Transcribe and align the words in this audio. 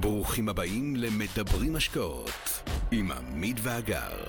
ברוכים 0.00 0.48
הבאים 0.48 0.96
למדברים 0.96 1.76
השקעות 1.76 2.62
עם 2.90 3.10
עמית 3.12 3.56
ואגר. 3.62 4.24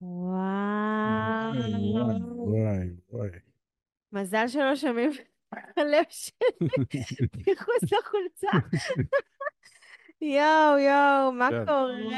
וואו. 0.00 1.52
מזל 4.12 4.48
שלא 4.48 4.76
שומעים 4.76 5.10
הלב 5.76 6.04
שלי 6.08 6.58
מחוץ 7.52 7.92
לחולצה. 7.92 8.48
יואו, 10.20 10.78
יואו, 10.78 11.32
מה 11.32 11.48
כן. 11.50 11.64
קורה? 11.66 12.10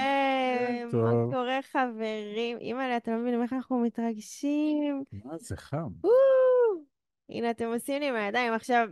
כן, 0.69 0.89
מה. 0.93 1.11
קורה, 1.33 1.59
חברים? 1.63 2.59
אימא'לה, 2.59 2.97
אתם 2.97 3.11
לא 3.13 3.19
מבינים 3.19 3.43
איך 3.43 3.53
אנחנו 3.53 3.79
מתרגשים. 3.79 5.05
מה 5.25 5.39
זה 5.39 5.57
חם? 5.57 5.89
הנה, 7.31 7.51
אתם 7.51 7.65
עושים 7.67 8.01
לי 8.01 8.09
עם 8.09 8.15
הידיים. 8.15 8.53
עכשיו, 8.53 8.89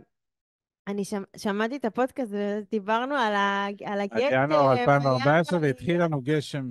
אני 0.87 1.05
שמ- 1.05 1.37
שמעתי 1.37 1.75
את 1.75 1.85
הפודקאסט 1.85 2.31
ודיברנו 2.33 3.15
על 3.15 3.33
ה- 3.35 3.67
על 3.85 3.99
עד 4.01 4.09
הגשם. 4.13 4.27
ינואר 4.43 4.71
2014 4.73 5.59
היה- 5.59 5.67
והתחיל 5.67 6.03
לנו 6.03 6.21
גשם. 6.21 6.65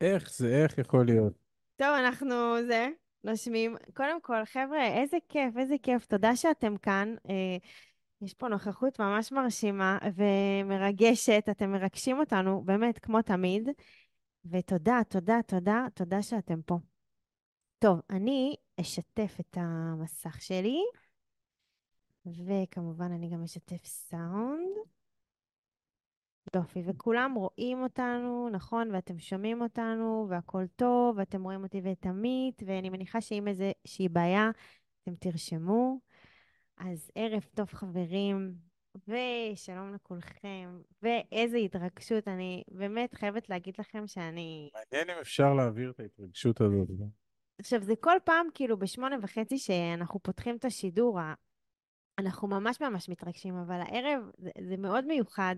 איך 0.00 0.30
זה, 0.30 0.62
איך 0.62 0.78
יכול 0.78 1.06
להיות? 1.06 1.32
טוב, 1.76 1.88
אנחנו 1.88 2.34
זה, 2.66 2.88
נושמים. 3.24 3.76
קודם 3.94 4.20
כל, 4.20 4.44
חבר'ה, 4.44 4.86
איזה 4.86 5.16
כיף, 5.28 5.56
איזה 5.58 5.74
כיף. 5.82 6.06
תודה 6.06 6.36
שאתם 6.36 6.76
כאן. 6.76 7.14
אה, 7.30 7.56
יש 8.20 8.34
פה 8.34 8.48
נוכחות 8.48 9.00
ממש 9.00 9.32
מרשימה 9.32 9.98
ומרגשת. 10.14 11.44
אתם 11.50 11.72
מרגשים 11.72 12.18
אותנו, 12.18 12.62
באמת, 12.64 12.98
כמו 12.98 13.22
תמיד. 13.22 13.68
ותודה, 14.44 15.00
תודה, 15.08 15.40
תודה, 15.46 15.86
תודה 15.94 16.22
שאתם 16.22 16.62
פה. 16.62 16.78
טוב, 17.78 18.00
אני 18.10 18.56
אשתף 18.80 19.36
את 19.40 19.56
המסך 19.60 20.42
שלי, 20.42 20.78
וכמובן 22.26 23.12
אני 23.12 23.30
גם 23.30 23.42
אשתף 23.42 23.84
סאונד. 23.84 24.76
יופי, 26.56 26.82
וכולם 26.86 27.34
רואים 27.34 27.82
אותנו, 27.82 28.48
נכון? 28.52 28.90
ואתם 28.90 29.18
שומעים 29.18 29.62
אותנו, 29.62 30.26
והכול 30.30 30.66
טוב, 30.76 31.16
ואתם 31.18 31.42
רואים 31.42 31.62
אותי 31.62 31.80
ואת 31.84 32.06
עמית, 32.06 32.62
ואני 32.66 32.90
מניחה 32.90 33.20
שאם 33.20 33.48
איזושהי 33.48 34.08
בעיה, 34.08 34.50
אתם 35.02 35.14
תרשמו. 35.14 35.98
אז 36.80 37.10
ערב 37.14 37.44
טוב, 37.54 37.68
חברים, 37.72 38.54
ושלום 39.08 39.94
לכולכם, 39.94 40.80
ואיזה 41.02 41.56
התרגשות. 41.56 42.28
אני 42.28 42.62
באמת 42.68 43.14
חייבת 43.14 43.48
להגיד 43.48 43.74
לכם 43.78 44.06
שאני... 44.06 44.70
מעניין 44.74 45.10
אם 45.16 45.20
אפשר 45.20 45.54
להעביר 45.54 45.90
את 45.90 46.00
ההתרגשות 46.00 46.60
הזאת. 46.60 46.88
עכשיו, 47.58 47.82
זה 47.82 47.94
כל 48.00 48.16
פעם, 48.24 48.46
כאילו, 48.54 48.78
בשמונה 48.78 49.16
וחצי 49.22 49.58
שאנחנו 49.58 50.20
פותחים 50.20 50.56
את 50.56 50.64
השידור, 50.64 51.18
אנחנו 52.18 52.48
ממש 52.48 52.80
ממש 52.80 53.08
מתרגשים, 53.08 53.54
אבל 53.54 53.80
הערב 53.80 54.30
זה, 54.38 54.50
זה 54.68 54.76
מאוד 54.76 55.04
מיוחד. 55.04 55.56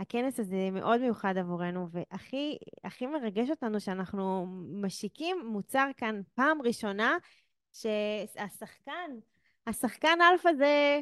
הכנס 0.00 0.40
הזה 0.40 0.70
מאוד 0.72 1.00
מיוחד 1.00 1.36
עבורנו, 1.36 1.88
והכי 1.90 2.58
הכי 2.84 3.06
מרגש 3.06 3.50
אותנו 3.50 3.80
שאנחנו 3.80 4.46
משיקים 4.82 5.36
מוצר 5.46 5.88
כאן 5.96 6.20
פעם 6.34 6.62
ראשונה, 6.62 7.16
שהשחקן, 7.72 9.10
השחקן 9.66 10.18
אלפא 10.32 10.52
זה, 10.58 11.00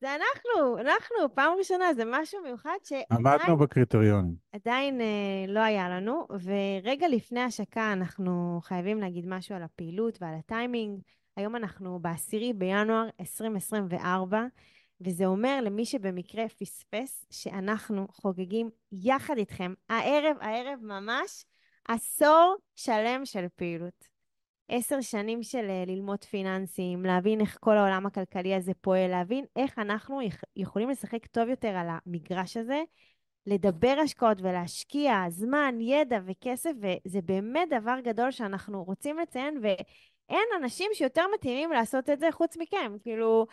זה 0.00 0.14
אנחנו, 0.14 0.78
אנחנו, 0.78 1.34
פעם 1.34 1.52
ראשונה, 1.58 1.94
זה 1.94 2.02
משהו 2.06 2.42
מיוחד 2.42 2.76
שעדיין... 2.84 3.06
עמדנו 3.12 3.56
בקריטריונים. 3.56 4.34
עדיין 4.52 5.00
אה, 5.00 5.44
לא 5.48 5.60
היה 5.60 5.88
לנו, 5.88 6.26
ורגע 6.30 7.08
לפני 7.08 7.40
השקה 7.40 7.92
אנחנו 7.92 8.60
חייבים 8.62 9.00
להגיד 9.00 9.26
משהו 9.26 9.54
על 9.54 9.62
הפעילות 9.62 10.18
ועל 10.20 10.34
הטיימינג. 10.34 11.00
היום 11.36 11.56
אנחנו 11.56 11.98
ב-10 12.02 12.54
בינואר 12.54 13.08
2024, 13.20 14.44
וזה 15.00 15.26
אומר 15.26 15.60
למי 15.62 15.84
שבמקרה 15.84 16.48
פספס, 16.48 17.26
שאנחנו 17.30 18.06
חוגגים 18.10 18.70
יחד 18.92 19.36
איתכם, 19.38 19.74
הערב, 19.88 20.36
הערב 20.40 20.78
ממש, 20.82 21.44
עשור 21.88 22.56
שלם 22.74 23.20
של 23.24 23.46
פעילות. 23.56 24.08
עשר 24.72 25.00
שנים 25.00 25.42
של 25.42 25.66
אה, 25.70 25.84
ללמוד 25.86 26.24
פיננסים, 26.24 27.04
להבין 27.04 27.40
איך 27.40 27.58
כל 27.60 27.76
העולם 27.76 28.06
הכלכלי 28.06 28.54
הזה 28.54 28.72
פועל, 28.80 29.10
להבין 29.10 29.44
איך 29.56 29.78
אנחנו 29.78 30.22
יכ- 30.22 30.44
יכולים 30.56 30.90
לשחק 30.90 31.26
טוב 31.26 31.48
יותר 31.48 31.68
על 31.68 31.86
המגרש 31.90 32.56
הזה, 32.56 32.82
לדבר 33.46 33.96
השקעות 34.04 34.40
ולהשקיע 34.40 35.24
זמן, 35.28 35.74
ידע 35.80 36.18
וכסף, 36.26 36.70
וזה 36.80 37.20
באמת 37.22 37.68
דבר 37.70 37.96
גדול 38.04 38.30
שאנחנו 38.30 38.84
רוצים 38.84 39.18
לציין, 39.18 39.60
ואין 39.62 40.44
אנשים 40.62 40.90
שיותר 40.94 41.22
מתאימים 41.34 41.72
לעשות 41.72 42.10
את 42.10 42.20
זה 42.20 42.28
חוץ 42.32 42.56
מכם. 42.56 42.92
כאילו, 43.02 43.46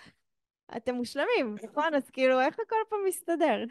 אתם 0.78 0.96
מושלמים, 0.96 1.56
נכון? 1.64 1.94
אז 1.94 2.10
כאילו, 2.10 2.42
איך 2.42 2.56
הכל 2.66 2.76
פה 2.90 2.96
מסתדר? 3.08 3.64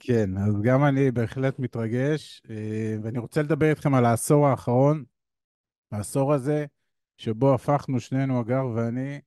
כן, 0.00 0.36
אז 0.36 0.62
גם 0.62 0.84
אני 0.84 1.10
בהחלט 1.10 1.58
מתרגש, 1.58 2.42
אה, 2.50 2.96
ואני 3.02 3.18
רוצה 3.18 3.42
לדבר 3.42 3.70
איתכם 3.70 3.94
על 3.94 4.04
העשור 4.04 4.46
האחרון, 4.46 5.04
העשור 5.92 6.32
הזה, 6.32 6.66
שבו 7.16 7.54
הפכנו 7.54 8.00
שנינו, 8.00 8.40
הגר 8.40 8.66
ואני, 8.74 9.20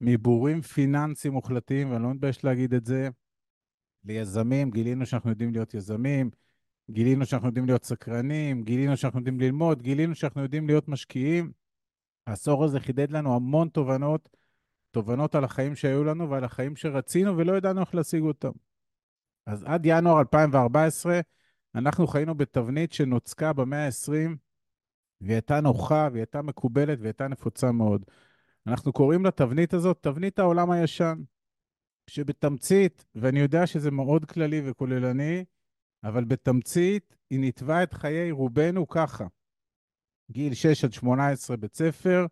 מבורים 0.00 0.62
פיננסיים 0.62 1.34
מוחלטים, 1.34 1.90
ואני 1.90 2.02
לא 2.02 2.10
מתבייש 2.10 2.44
להגיד 2.44 2.74
את 2.74 2.84
זה, 2.86 3.08
ליזמים, 4.04 4.70
גילינו 4.70 5.06
שאנחנו 5.06 5.30
יודעים 5.30 5.52
להיות 5.52 5.74
יזמים, 5.74 6.30
גילינו 6.90 7.26
שאנחנו 7.26 7.48
יודעים 7.48 7.66
להיות 7.66 7.84
סקרנים, 7.84 8.62
גילינו 8.62 8.96
שאנחנו 8.96 9.18
יודעים 9.18 9.40
ללמוד, 9.40 9.82
גילינו 9.82 10.14
שאנחנו 10.14 10.42
יודעים 10.42 10.66
להיות 10.66 10.88
משקיעים. 10.88 11.52
העשור 12.26 12.64
הזה 12.64 12.80
חידד 12.80 13.10
לנו 13.10 13.36
המון 13.36 13.68
תובנות, 13.68 14.28
תובנות 14.90 15.34
על 15.34 15.44
החיים 15.44 15.74
שהיו 15.76 16.04
לנו 16.04 16.30
ועל 16.30 16.44
החיים 16.44 16.76
שרצינו 16.76 17.36
ולא 17.36 17.56
ידענו 17.56 17.80
איך 17.80 17.94
להשיג 17.94 18.22
אותם. 18.22 18.50
אז 19.46 19.64
עד 19.64 19.82
ינואר 19.84 20.20
2014 20.20 21.20
אנחנו 21.74 22.06
חיינו 22.06 22.34
בתבנית 22.34 22.92
שנוצקה 22.92 23.52
במאה 23.52 23.86
ה-20, 23.86 24.36
והיא 25.20 25.34
הייתה 25.34 25.60
נוחה, 25.60 26.08
והיא 26.12 26.20
הייתה 26.20 26.42
מקובלת, 26.42 26.98
והיא 26.98 27.08
הייתה 27.08 27.28
נפוצה 27.28 27.72
מאוד. 27.72 28.04
אנחנו 28.66 28.92
קוראים 28.92 29.26
לתבנית 29.26 29.74
הזאת 29.74 29.98
תבנית 30.00 30.38
העולם 30.38 30.70
הישן, 30.70 31.22
שבתמצית, 32.06 33.04
ואני 33.14 33.40
יודע 33.40 33.66
שזה 33.66 33.90
מאוד 33.90 34.24
כללי 34.24 34.70
וכוללני, 34.70 35.44
אבל 36.04 36.24
בתמצית 36.24 37.16
היא 37.30 37.40
ניתבה 37.40 37.82
את 37.82 37.94
חיי 37.94 38.30
רובנו 38.30 38.88
ככה. 38.88 39.26
גיל 40.30 40.54
6 40.54 40.84
עד 40.84 40.92
18 40.92 41.56
בית 41.56 41.74
ספר, 41.74 42.26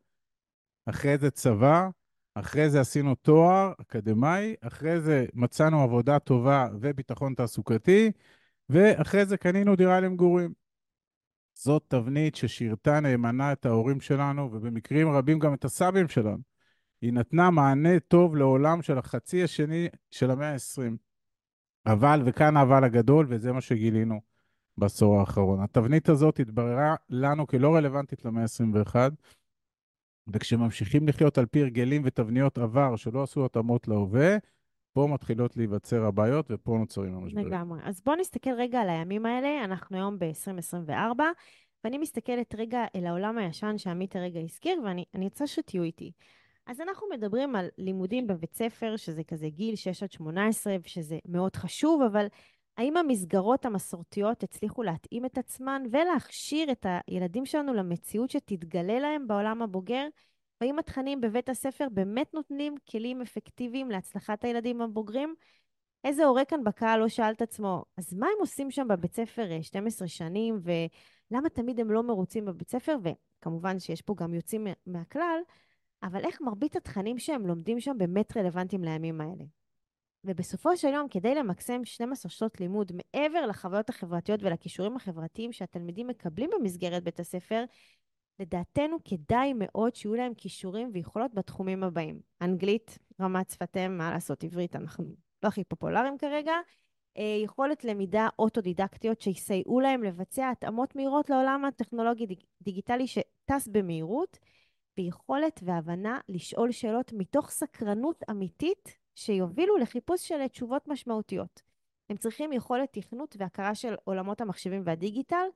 אחרי 0.87 1.19
זה 1.19 1.31
צבא, 1.31 1.89
אחרי 2.35 2.71
זה 2.71 2.81
עשינו 2.81 3.15
תואר 3.15 3.73
אקדמאי, 3.81 4.55
אחרי 4.61 5.01
זה 5.01 5.27
מצאנו 5.35 5.83
עבודה 5.83 6.19
טובה 6.19 6.69
וביטחון 6.81 7.35
תעסוקתי, 7.35 8.11
ואחרי 8.69 9.27
זה 9.27 9.37
קנינו 9.37 9.77
דירה 9.77 10.01
למגורים. 10.01 10.53
זאת 11.65 11.85
תבנית 11.89 12.35
ששירתה 12.35 13.01
נאמנה 13.01 13.53
את 13.53 13.67
ההורים 13.67 14.01
שלנו, 14.01 14.53
ובמקרים 14.53 15.09
רבים 15.09 15.39
גם 15.39 15.55
את 15.55 15.65
הסבים 15.65 16.09
שלנו. 16.09 16.43
היא 17.01 17.13
נתנה 17.13 17.51
מענה 17.51 18.01
טוב 18.01 18.37
לעולם 18.37 18.83
של 18.83 18.99
החצי 18.99 19.43
השני 19.43 19.89
של 20.11 20.31
המאה 20.31 20.53
ה-20. 20.53 20.97
אבל, 21.87 22.23
וכאן 22.25 22.57
האבל 22.57 22.85
הגדול, 22.85 23.27
וזה 23.29 23.53
מה 23.53 23.61
שגילינו 23.61 24.21
בעשור 24.79 25.21
האחרון. 25.21 25.61
התבנית 25.61 26.09
הזאת 26.09 26.41
התבררה 26.41 26.95
לנו 27.11 27.47
כלא 27.47 27.75
רלוונטית 27.75 28.25
למאה 28.25 28.43
ה-21, 28.43 28.97
וכשממשיכים 30.29 31.09
לחיות 31.09 31.39
על 31.39 31.47
פי 31.47 31.63
הרגלים 31.63 32.03
ותבניות 32.05 32.59
עבר 32.59 32.97
שלא 32.97 33.23
עשו 33.23 33.45
התאמות 33.45 33.89
להווה, 33.89 34.37
פה 34.93 35.07
מתחילות 35.11 35.57
להיווצר 35.57 36.05
הבעיות 36.05 36.47
ופה 36.51 36.77
נוצרים 36.79 37.15
המשברים. 37.15 37.47
לגמרי. 37.47 37.81
אז 37.85 38.01
בואו 38.05 38.17
נסתכל 38.17 38.51
רגע 38.51 38.81
על 38.81 38.89
הימים 38.89 39.27
האלה. 39.27 39.65
אנחנו 39.65 39.97
היום 39.97 40.19
ב-2024, 40.19 41.21
ואני 41.85 41.99
מסתכלת 41.99 42.55
רגע 42.55 42.85
אל 42.97 43.07
העולם 43.07 43.39
הישן 43.39 43.79
שעמית 43.79 44.17
הרגע 44.17 44.41
הזכיר, 44.41 44.81
ואני 44.85 45.05
אני 45.15 45.25
רוצה 45.25 45.47
שתהיו 45.47 45.83
איתי. 45.83 46.13
אז 46.67 46.81
אנחנו 46.81 47.07
מדברים 47.13 47.57
על 47.57 47.69
לימודים 47.79 48.27
בבית 48.27 48.55
ספר, 48.55 48.97
שזה 48.97 49.25
כזה 49.25 49.49
גיל 49.49 49.77
6 49.77 50.03
עד 50.03 50.13
18, 50.13 50.77
ושזה 50.85 51.19
מאוד 51.29 51.57
חשוב, 51.57 52.03
אבל 52.03 52.27
האם 52.77 52.97
המסגרות 52.97 53.67
המסורתיות 53.67 54.43
הצליחו 54.43 54.83
להתאים 54.83 55.25
את 55.25 55.39
עצמן 55.39 55.83
ולהכשיר 55.93 56.73
את 56.73 56.87
הילדים 57.07 57.47
שלנו 57.47 57.75
למציאות 57.75 58.31
שתתגלה 58.31 58.99
להם 58.99 59.29
בעולם 59.29 59.63
הבוגר? 59.63 60.07
והאם 60.63 60.79
התכנים 60.79 61.21
בבית 61.21 61.49
הספר 61.49 61.87
באמת 61.93 62.35
נותנים 62.35 62.75
כלים 62.91 63.23
אפקטיביים 63.23 63.91
להצלחת 63.91 64.45
הילדים 64.45 64.81
הבוגרים? 64.81 65.35
איזה 66.05 66.25
הורה 66.25 66.45
כאן 66.45 66.65
בקהל 66.65 67.01
לא 67.01 67.09
שאל 67.09 67.33
את 67.33 67.43
עצמו, 67.43 67.85
אז 67.97 68.15
מה 68.15 68.27
הם 68.27 68.41
עושים 68.41 68.71
שם 68.71 68.89
בבית 68.89 69.15
ספר 69.15 69.53
אה, 69.53 69.63
12 69.63 70.09
שנים, 70.09 70.61
ולמה 70.63 71.49
תמיד 71.49 71.81
הם 71.81 71.91
לא 71.91 72.03
מרוצים 72.03 72.45
בבית 72.45 72.71
ספר? 72.71 72.97
וכמובן 73.03 73.79
שיש 73.79 74.03
פה 74.03 74.15
גם 74.17 74.35
יוצאים 74.35 74.65
מה- 74.65 74.73
מהכלל, 74.87 75.39
אבל 76.03 76.25
איך 76.25 76.41
מרבית 76.41 76.77
התכנים 76.77 77.19
שהם 77.19 77.47
לומדים 77.47 77.81
שם 77.81 77.99
באמת 77.99 78.37
רלוונטיים 78.37 78.85
לימים 78.85 79.21
האלה? 79.21 79.45
ובסופו 80.25 80.77
של 80.77 80.89
יום, 80.89 81.09
כדי 81.09 81.35
למקסם 81.35 81.85
12 81.85 82.31
שעות 82.31 82.61
לימוד 82.61 82.93
מעבר 82.95 83.47
לחוויות 83.47 83.91
החברתיות 83.91 84.43
ולכישורים 84.43 84.97
החברתיים 84.97 85.53
שהתלמידים 85.53 86.07
מקבלים 86.07 86.51
במסגרת 86.59 87.05
בית 87.05 87.21
הספר, 87.21 87.65
לדעתנו 88.43 88.97
כדאי 89.05 89.53
מאוד 89.57 89.95
שיהיו 89.95 90.15
להם 90.15 90.35
כישורים 90.35 90.91
ויכולות 90.93 91.35
בתחומים 91.35 91.85
הבאים. 91.85 92.21
אנגלית, 92.43 92.99
רמת 93.21 93.51
שפתיהם, 93.51 93.99
מה 93.99 94.11
לעשות, 94.11 94.45
עברית, 94.45 94.77
אנחנו 94.77 95.05
לא 95.43 95.49
הכי 95.49 95.65
פופולריים 95.65 96.19
כרגע. 96.19 96.53
אה, 97.19 97.41
יכולת 97.45 97.85
למידה 97.85 98.29
אוטודידקטיות 98.39 99.21
שיסייעו 99.21 99.81
להם 99.81 100.03
לבצע 100.03 100.51
התאמות 100.51 100.97
מהירות 100.97 101.31
לעולם 101.31 101.65
הטכנולוגי-דיגיטלי 101.65 103.07
שטס 103.07 103.69
במהירות, 103.69 104.39
ויכולת 104.99 105.61
והבנה 105.65 106.21
לשאול 106.29 106.73
שאלות 106.73 107.13
מתוך 107.13 107.51
סקרנות 107.51 108.25
אמיתית 108.31 108.99
שיובילו 109.15 109.77
לחיפוש 109.77 110.29
של 110.29 110.49
תשובות 110.49 110.89
משמעותיות. 110.89 111.63
הם 112.11 112.17
צריכים 112.17 112.53
יכולת 112.53 112.89
תכנות 112.93 113.37
והכרה 113.39 113.75
של 113.75 113.95
עולמות 114.05 114.41
המחשבים 114.41 114.83
והדיגיטל, 114.87 115.47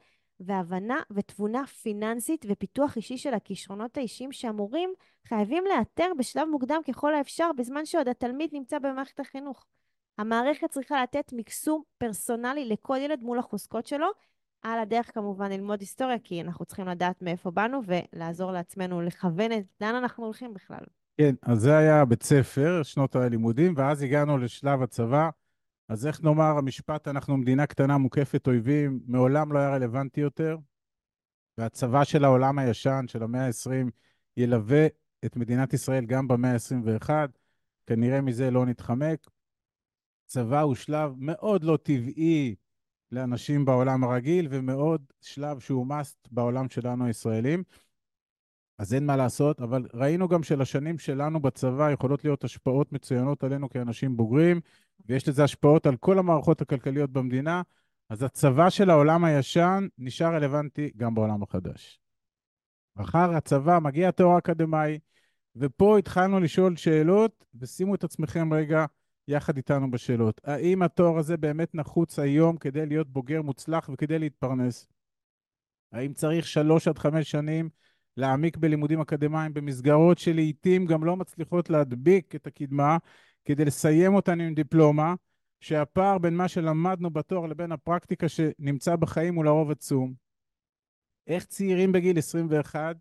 והבנה 0.40 1.00
ותבונה 1.10 1.66
פיננסית 1.66 2.46
ופיתוח 2.48 2.96
אישי 2.96 3.18
של 3.18 3.34
הכישרונות 3.34 3.96
האישיים 3.96 4.32
שהמורים 4.32 4.90
חייבים 5.28 5.64
לאתר 5.76 6.12
בשלב 6.18 6.48
מוקדם 6.48 6.80
ככל 6.88 7.14
האפשר, 7.14 7.50
בזמן 7.56 7.86
שעוד 7.86 8.08
התלמיד 8.08 8.50
נמצא 8.52 8.78
במערכת 8.78 9.20
החינוך. 9.20 9.66
המערכת 10.18 10.70
צריכה 10.70 11.02
לתת 11.02 11.32
מקסום 11.32 11.82
פרסונלי 11.98 12.68
לכל 12.68 12.96
ילד 13.00 13.22
מול 13.22 13.38
החוזקות 13.38 13.86
שלו. 13.86 14.06
על 14.62 14.78
הדרך 14.78 15.14
כמובן 15.14 15.52
ללמוד 15.52 15.80
היסטוריה, 15.80 16.18
כי 16.18 16.40
אנחנו 16.40 16.64
צריכים 16.64 16.88
לדעת 16.88 17.22
מאיפה 17.22 17.50
באנו 17.50 17.80
ולעזור 17.86 18.52
לעצמנו 18.52 19.00
לכוון 19.00 19.52
את 19.52 19.64
לאן 19.80 19.94
אנחנו 19.94 20.24
הולכים 20.24 20.54
בכלל. 20.54 20.84
כן, 21.20 21.34
אז 21.42 21.60
זה 21.60 21.76
היה 21.76 22.04
בית 22.04 22.22
ספר, 22.22 22.82
שנות 22.82 23.16
הלימודים, 23.16 23.74
ואז 23.76 24.02
הגענו 24.02 24.38
לשלב 24.38 24.82
הצבא. 24.82 25.28
אז 25.88 26.06
איך 26.06 26.22
נאמר, 26.22 26.58
המשפט, 26.58 27.08
אנחנו 27.08 27.36
מדינה 27.36 27.66
קטנה 27.66 27.98
מוקפת 27.98 28.46
אויבים, 28.46 29.00
מעולם 29.06 29.52
לא 29.52 29.58
היה 29.58 29.70
רלוונטי 29.70 30.20
יותר, 30.20 30.58
והצבא 31.58 32.04
של 32.04 32.24
העולם 32.24 32.58
הישן, 32.58 33.04
של 33.08 33.22
המאה 33.22 33.46
ה-20, 33.46 33.90
ילווה 34.36 34.86
את 35.24 35.36
מדינת 35.36 35.72
ישראל 35.72 36.06
גם 36.06 36.28
במאה 36.28 36.52
ה-21. 36.52 37.10
כנראה 37.86 38.20
מזה 38.20 38.50
לא 38.50 38.66
נתחמק. 38.66 39.30
צבא 40.26 40.60
הוא 40.60 40.74
שלב 40.74 41.12
מאוד 41.18 41.64
לא 41.64 41.78
טבעי 41.82 42.54
לאנשים 43.12 43.64
בעולם 43.64 44.04
הרגיל, 44.04 44.48
ומאוד 44.50 45.12
שלב 45.20 45.60
שהוא 45.60 45.86
must 45.86 46.28
בעולם 46.30 46.68
שלנו 46.68 47.06
הישראלים. 47.06 47.62
אז 48.78 48.94
אין 48.94 49.06
מה 49.06 49.16
לעשות, 49.16 49.60
אבל 49.60 49.86
ראינו 49.94 50.28
גם 50.28 50.42
שלשנים 50.42 50.98
שלנו 50.98 51.40
בצבא 51.40 51.90
יכולות 51.90 52.24
להיות 52.24 52.44
השפעות 52.44 52.92
מצוינות 52.92 53.44
עלינו 53.44 53.68
כאנשים 53.70 54.16
בוגרים, 54.16 54.60
ויש 55.08 55.28
לזה 55.28 55.44
השפעות 55.44 55.86
על 55.86 55.96
כל 55.96 56.18
המערכות 56.18 56.62
הכלכליות 56.62 57.10
במדינה, 57.10 57.62
אז 58.08 58.22
הצבא 58.22 58.70
של 58.70 58.90
העולם 58.90 59.24
הישן 59.24 59.86
נשאר 59.98 60.34
רלוונטי 60.34 60.90
גם 60.96 61.14
בעולם 61.14 61.42
החדש. 61.42 62.00
אחר 62.96 63.34
הצבא 63.34 63.78
מגיע 63.78 64.10
תואר 64.10 64.38
אקדמאי, 64.38 64.98
ופה 65.56 65.98
התחלנו 65.98 66.40
לשאול 66.40 66.76
שאלות, 66.76 67.44
ושימו 67.60 67.94
את 67.94 68.04
עצמכם 68.04 68.52
רגע 68.52 68.84
יחד 69.28 69.56
איתנו 69.56 69.90
בשאלות. 69.90 70.40
האם 70.44 70.82
התואר 70.82 71.18
הזה 71.18 71.36
באמת 71.36 71.74
נחוץ 71.74 72.18
היום 72.18 72.56
כדי 72.56 72.86
להיות 72.86 73.08
בוגר 73.08 73.42
מוצלח 73.42 73.90
וכדי 73.92 74.18
להתפרנס? 74.18 74.88
האם 75.92 76.12
צריך 76.12 76.46
שלוש 76.46 76.88
עד 76.88 76.98
חמש 76.98 77.30
שנים 77.30 77.68
להעמיק 78.16 78.56
בלימודים 78.56 79.00
אקדמיים 79.00 79.54
במסגרות 79.54 80.18
שלעיתים 80.18 80.86
גם 80.86 81.04
לא 81.04 81.16
מצליחות 81.16 81.70
להדביק 81.70 82.34
את 82.34 82.46
הקדמה 82.46 82.96
כדי 83.46 83.64
לסיים 83.64 84.14
אותן 84.14 84.40
עם 84.40 84.54
דיפלומה, 84.54 85.14
שהפער 85.60 86.18
בין 86.18 86.36
מה 86.36 86.48
שלמדנו 86.48 87.10
בתואר 87.10 87.46
לבין 87.46 87.72
הפרקטיקה 87.72 88.28
שנמצא 88.28 88.96
בחיים 88.96 89.34
הוא 89.34 89.44
לרוב 89.44 89.70
עצום. 89.70 90.14
איך 91.26 91.44
צעירים 91.44 91.92
בגיל 91.92 92.18
21 92.18 92.96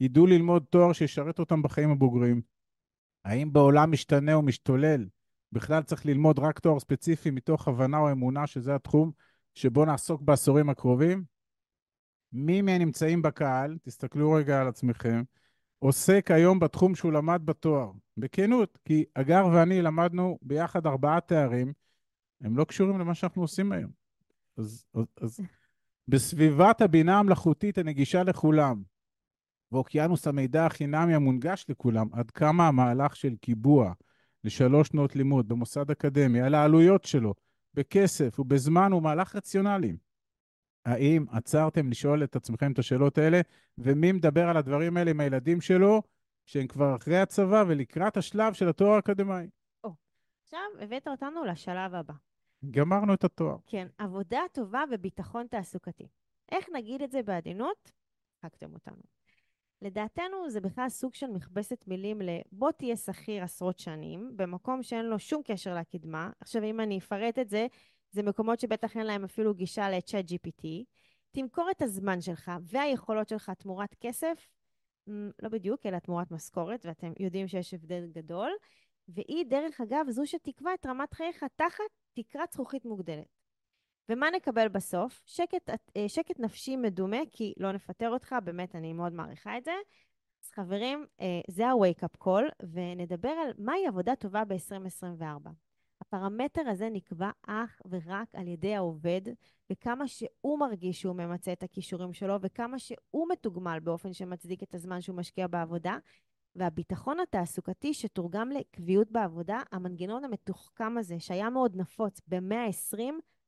ידעו 0.00 0.26
ללמוד 0.26 0.64
תואר 0.70 0.92
שישרת 0.92 1.38
אותם 1.38 1.62
בחיים 1.62 1.90
הבוגרים? 1.90 2.42
האם 3.24 3.52
בעולם 3.52 3.92
משתנה 3.92 4.38
ומשתולל 4.38 5.06
בכלל 5.52 5.82
צריך 5.82 6.06
ללמוד 6.06 6.38
רק 6.38 6.58
תואר 6.58 6.80
ספציפי 6.80 7.30
מתוך 7.30 7.68
הבנה 7.68 7.98
או 7.98 8.12
אמונה 8.12 8.46
שזה 8.46 8.74
התחום 8.74 9.12
שבו 9.54 9.84
נעסוק 9.84 10.22
בעשורים 10.22 10.70
הקרובים? 10.70 11.24
מי 12.32 12.62
מהנמצאים 12.62 13.22
בקהל, 13.22 13.78
תסתכלו 13.82 14.32
רגע 14.32 14.60
על 14.60 14.68
עצמכם, 14.68 15.22
עוסק 15.78 16.30
היום 16.30 16.60
בתחום 16.60 16.94
שהוא 16.94 17.12
למד 17.12 17.40
בתואר? 17.44 17.90
בכנות, 18.16 18.78
כי 18.84 19.04
אגר 19.14 19.46
ואני 19.52 19.82
למדנו 19.82 20.38
ביחד 20.42 20.86
ארבעה 20.86 21.20
תארים, 21.20 21.72
הם 22.40 22.56
לא 22.56 22.64
קשורים 22.64 22.98
למה 22.98 23.14
שאנחנו 23.14 23.42
עושים 23.42 23.72
היום. 23.72 23.90
אז, 24.56 24.84
אז, 24.94 25.04
אז 25.20 25.40
בסביבת 26.08 26.80
הבינה 26.80 27.18
המלאכותית 27.18 27.78
הנגישה 27.78 28.22
לכולם, 28.22 28.82
ואוקיינוס 29.72 30.26
המידע 30.26 30.66
החינמי 30.66 31.14
המונגש 31.14 31.66
לכולם, 31.68 32.06
עד 32.12 32.30
כמה 32.30 32.68
המהלך 32.68 33.16
של 33.16 33.36
קיבוע 33.36 33.92
לשלוש 34.44 34.88
שנות 34.88 35.16
לימוד 35.16 35.48
במוסד 35.48 35.90
אקדמי, 35.90 36.40
על 36.40 36.54
העלויות 36.54 37.04
שלו, 37.04 37.34
בכסף 37.74 38.38
ובזמן, 38.40 38.92
הוא 38.92 39.02
מהלך 39.02 39.36
רציונלי. 39.36 39.96
האם 40.88 41.24
עצרתם 41.30 41.90
לשאול 41.90 42.24
את 42.24 42.36
עצמכם 42.36 42.72
את 42.72 42.78
השאלות 42.78 43.18
האלה, 43.18 43.40
ומי 43.78 44.12
מדבר 44.12 44.48
על 44.48 44.56
הדברים 44.56 44.96
האלה 44.96 45.10
עם 45.10 45.20
הילדים 45.20 45.60
שלו, 45.60 46.02
שהם 46.46 46.66
כבר 46.66 46.96
אחרי 46.96 47.18
הצבא 47.18 47.64
ולקראת 47.68 48.16
השלב 48.16 48.52
של 48.52 48.68
התואר 48.68 48.90
האקדמאי? 48.94 49.48
או, 49.84 49.90
עכשיו 50.42 50.60
הבאת 50.80 51.08
אותנו 51.08 51.44
לשלב 51.44 51.94
הבא. 51.94 52.14
גמרנו 52.70 53.14
את 53.14 53.24
התואר. 53.24 53.56
כן, 53.66 53.86
עבודה 53.98 54.40
טובה 54.52 54.82
וביטחון 54.90 55.46
תעסוקתי. 55.50 56.08
איך 56.52 56.66
נגיד 56.72 57.02
את 57.02 57.10
זה 57.10 57.22
בעדינות? 57.22 57.90
חקתם 58.44 58.74
אותנו. 58.74 59.02
לדעתנו 59.82 60.50
זה 60.50 60.60
בכלל 60.60 60.88
סוג 60.88 61.14
של 61.14 61.26
מכבסת 61.26 61.84
מילים 61.86 62.22
ל"בוא 62.22 62.70
תהיה 62.70 62.96
שכיר 62.96 63.44
עשרות 63.44 63.78
שנים", 63.78 64.32
במקום 64.36 64.82
שאין 64.82 65.04
לו 65.06 65.18
שום 65.18 65.42
קשר 65.44 65.74
לקדמה. 65.74 66.30
עכשיו, 66.40 66.64
אם 66.64 66.80
אני 66.80 66.98
אפרט 66.98 67.38
את 67.38 67.48
זה, 67.48 67.66
זה 68.10 68.22
מקומות 68.22 68.60
שבטח 68.60 68.96
אין 68.96 69.06
להם 69.06 69.24
אפילו 69.24 69.54
גישה 69.54 69.90
ל-chat 69.90 70.32
GPT. 70.32 70.66
תמכור 71.30 71.70
את 71.70 71.82
הזמן 71.82 72.20
שלך 72.20 72.52
והיכולות 72.62 73.28
שלך 73.28 73.50
תמורת 73.50 73.94
כסף, 74.00 74.48
לא 75.42 75.48
בדיוק, 75.48 75.86
אלא 75.86 75.98
תמורת 75.98 76.30
משכורת, 76.30 76.86
ואתם 76.86 77.12
יודעים 77.20 77.48
שיש 77.48 77.74
הבדל 77.74 78.06
גדול. 78.12 78.50
והיא, 79.08 79.46
דרך 79.46 79.80
אגב, 79.80 80.10
זו 80.10 80.26
שתקבע 80.26 80.74
את 80.74 80.86
רמת 80.86 81.14
חייך 81.14 81.44
תחת 81.56 81.84
תקרת 82.14 82.52
זכוכית 82.52 82.84
מוגדלת. 82.84 83.38
ומה 84.08 84.30
נקבל 84.30 84.68
בסוף? 84.68 85.22
שקט, 85.26 85.70
אה, 85.96 86.08
שקט 86.08 86.40
נפשי 86.40 86.76
מדומה, 86.76 87.20
כי 87.32 87.54
לא 87.56 87.72
נפטר 87.72 88.10
אותך, 88.10 88.34
באמת, 88.44 88.74
אני 88.74 88.92
מאוד 88.92 89.12
מעריכה 89.12 89.58
את 89.58 89.64
זה. 89.64 89.74
אז 90.44 90.50
חברים, 90.50 91.06
אה, 91.20 91.40
זה 91.48 91.66
ה-wake-up 91.66 92.24
call, 92.24 92.66
ונדבר 92.72 93.28
על 93.28 93.52
מהי 93.58 93.86
עבודה 93.86 94.16
טובה 94.16 94.44
ב-2024. 94.44 95.67
הפרמטר 96.08 96.68
הזה 96.68 96.88
נקבע 96.92 97.30
אך 97.46 97.80
ורק 97.90 98.34
על 98.34 98.48
ידי 98.48 98.74
העובד, 98.74 99.20
וכמה 99.72 100.08
שהוא 100.08 100.58
מרגיש 100.58 101.00
שהוא 101.00 101.16
ממצה 101.16 101.52
את 101.52 101.62
הכישורים 101.62 102.12
שלו, 102.12 102.36
וכמה 102.42 102.78
שהוא 102.78 103.28
מתוגמל 103.32 103.78
באופן 103.82 104.12
שמצדיק 104.12 104.62
את 104.62 104.74
הזמן 104.74 105.00
שהוא 105.00 105.16
משקיע 105.16 105.46
בעבודה, 105.46 105.96
והביטחון 106.56 107.20
התעסוקתי 107.20 107.94
שתורגם 107.94 108.50
לקביעות 108.50 109.10
בעבודה, 109.10 109.60
המנגנון 109.72 110.24
המתוחכם 110.24 110.98
הזה, 110.98 111.20
שהיה 111.20 111.50
מאוד 111.50 111.76
נפוץ 111.76 112.20
במאה 112.28 112.64
ה-20, 112.64 113.00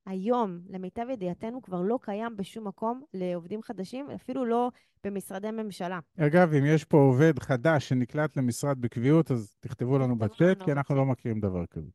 היום, 0.07 0.61
למיטב 0.69 1.07
ידיעתנו, 1.13 1.63
כבר 1.63 1.83
לא 1.83 1.99
קיים 2.03 2.37
בשום 2.37 2.67
מקום 2.67 3.03
לעובדים 3.15 3.63
חדשים, 3.63 4.11
אפילו 4.11 4.45
לא 4.45 4.71
במשרדי 5.05 5.51
ממשלה. 5.51 5.99
אגב, 6.19 6.55
אם 6.55 6.65
יש 6.67 6.85
פה 6.85 6.97
עובד 6.99 7.39
חדש 7.39 7.89
שנקלט 7.89 8.37
למשרד 8.37 8.81
בקביעות, 8.81 9.31
אז 9.31 9.55
תכתבו 9.61 9.99
לנו 9.99 10.19
בצ'אט, 10.19 10.63
כי 10.63 10.73
אנחנו 10.73 10.95
לא 10.95 11.07
מכירים 11.07 11.41
דבר 11.41 11.67
כזה. 11.67 11.91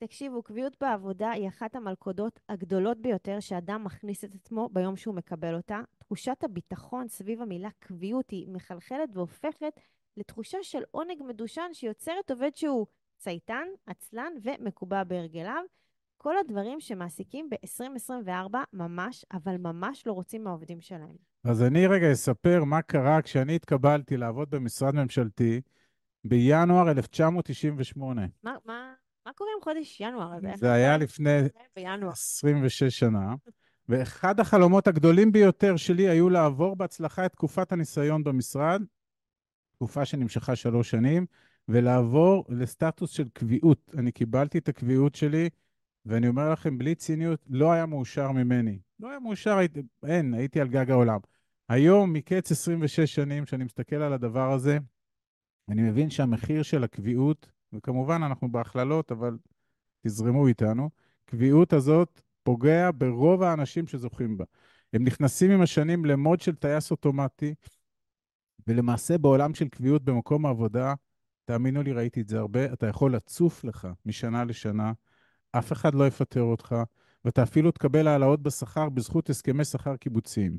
תקשיבו, 0.00 0.42
קביעות 0.42 0.76
בעבודה 0.80 1.30
היא 1.30 1.48
אחת 1.48 1.74
המלכודות 1.74 2.40
הגדולות 2.48 2.98
ביותר 3.00 3.40
שאדם 3.40 3.84
מכניס 3.84 4.24
את 4.24 4.34
עצמו 4.34 4.68
ביום 4.72 4.96
שהוא 4.96 5.14
מקבל 5.14 5.54
אותה. 5.54 5.80
תחושת 5.98 6.44
הביטחון 6.44 7.08
סביב 7.08 7.42
המילה 7.42 7.68
קביעות 7.78 8.30
היא 8.30 8.48
מחלחלת 8.48 9.08
והופכת 9.12 9.72
לתחושה 10.16 10.58
של 10.62 10.82
עונג 10.90 11.22
מדושן 11.22 11.68
שיוצרת 11.72 12.30
עובד 12.30 12.50
שהוא 12.54 12.86
צייתן, 13.16 13.66
עצלן 13.86 14.32
ומקובע 14.42 15.04
בהרגליו. 15.04 15.64
כל 16.16 16.38
הדברים 16.38 16.80
שמעסיקים 16.80 17.50
ב-2024 17.50 18.56
ממש, 18.72 19.24
אבל 19.32 19.56
ממש 19.56 20.06
לא 20.06 20.12
רוצים 20.12 20.44
מהעובדים 20.44 20.80
שלהם. 20.80 21.16
אז 21.44 21.62
אני 21.62 21.86
רגע 21.86 22.12
אספר 22.12 22.64
מה 22.64 22.82
קרה 22.82 23.22
כשאני 23.22 23.56
התקבלתי 23.56 24.16
לעבוד 24.16 24.50
במשרד 24.50 24.94
ממשלתי 24.94 25.60
בינואר 26.24 26.90
1998. 26.90 28.26
מה, 28.42 28.56
מה, 28.64 28.94
מה 29.28 29.32
קורה 29.34 29.50
עם 29.56 29.62
חודש 29.62 30.00
ינואר 30.00 30.32
הזה? 30.32 30.52
זה 30.56 30.72
היה 30.72 30.96
לפני 30.96 31.38
26 31.76 32.82
שנה, 32.82 33.34
ואחד 33.88 34.40
החלומות 34.40 34.86
הגדולים 34.86 35.32
ביותר 35.32 35.76
שלי 35.76 36.08
היו 36.08 36.30
לעבור 36.30 36.76
בהצלחה 36.76 37.26
את 37.26 37.32
תקופת 37.32 37.72
הניסיון 37.72 38.24
במשרד, 38.24 38.82
תקופה 39.76 40.04
שנמשכה 40.04 40.56
שלוש 40.56 40.90
שנים, 40.90 41.26
ולעבור 41.68 42.44
לסטטוס 42.48 43.10
של 43.10 43.28
קביעות. 43.32 43.94
אני 43.98 44.12
קיבלתי 44.12 44.58
את 44.58 44.68
הקביעות 44.68 45.14
שלי, 45.14 45.48
ואני 46.06 46.28
אומר 46.28 46.52
לכם, 46.52 46.78
בלי 46.78 46.94
ציניות, 46.94 47.40
לא 47.48 47.72
היה 47.72 47.86
מאושר 47.86 48.32
ממני. 48.32 48.78
לא 49.00 49.10
היה 49.10 49.18
מאושר, 49.18 49.58
הייתי, 49.58 49.82
אין, 50.06 50.34
הייתי 50.34 50.60
על 50.60 50.68
גג 50.68 50.90
העולם. 50.90 51.18
היום, 51.68 52.12
מקץ 52.12 52.50
26 52.50 53.14
שנים, 53.14 53.46
שאני 53.46 53.64
מסתכל 53.64 53.96
על 53.96 54.12
הדבר 54.12 54.52
הזה, 54.52 54.78
אני 55.68 55.82
מבין 55.82 56.10
שהמחיר 56.10 56.62
של 56.62 56.84
הקביעות, 56.84 57.57
וכמובן 57.72 58.22
אנחנו 58.22 58.52
בהכללות, 58.52 59.12
אבל 59.12 59.38
תזרמו 60.06 60.48
איתנו, 60.48 60.90
קביעות 61.24 61.72
הזאת 61.72 62.20
פוגע 62.42 62.90
ברוב 62.94 63.42
האנשים 63.42 63.86
שזוכים 63.86 64.36
בה. 64.36 64.44
הם 64.92 65.04
נכנסים 65.04 65.50
עם 65.50 65.60
השנים 65.60 66.04
למוד 66.04 66.40
של 66.40 66.54
טייס 66.54 66.90
אוטומטי, 66.90 67.54
ולמעשה 68.66 69.18
בעולם 69.18 69.54
של 69.54 69.68
קביעות 69.68 70.04
במקום 70.04 70.46
העבודה, 70.46 70.94
תאמינו 71.44 71.82
לי, 71.82 71.92
ראיתי 71.92 72.20
את 72.20 72.28
זה 72.28 72.38
הרבה, 72.38 72.72
אתה 72.72 72.86
יכול 72.86 73.14
לצוף 73.14 73.64
לך 73.64 73.88
משנה 74.06 74.44
לשנה, 74.44 74.92
אף 75.52 75.72
אחד 75.72 75.94
לא 75.94 76.06
יפטר 76.06 76.42
אותך, 76.42 76.74
ואתה 77.24 77.42
אפילו 77.42 77.70
תקבל 77.70 78.06
העלאות 78.08 78.42
בשכר 78.42 78.88
בזכות 78.88 79.30
הסכמי 79.30 79.64
שכר 79.64 79.96
קיבוציים. 79.96 80.58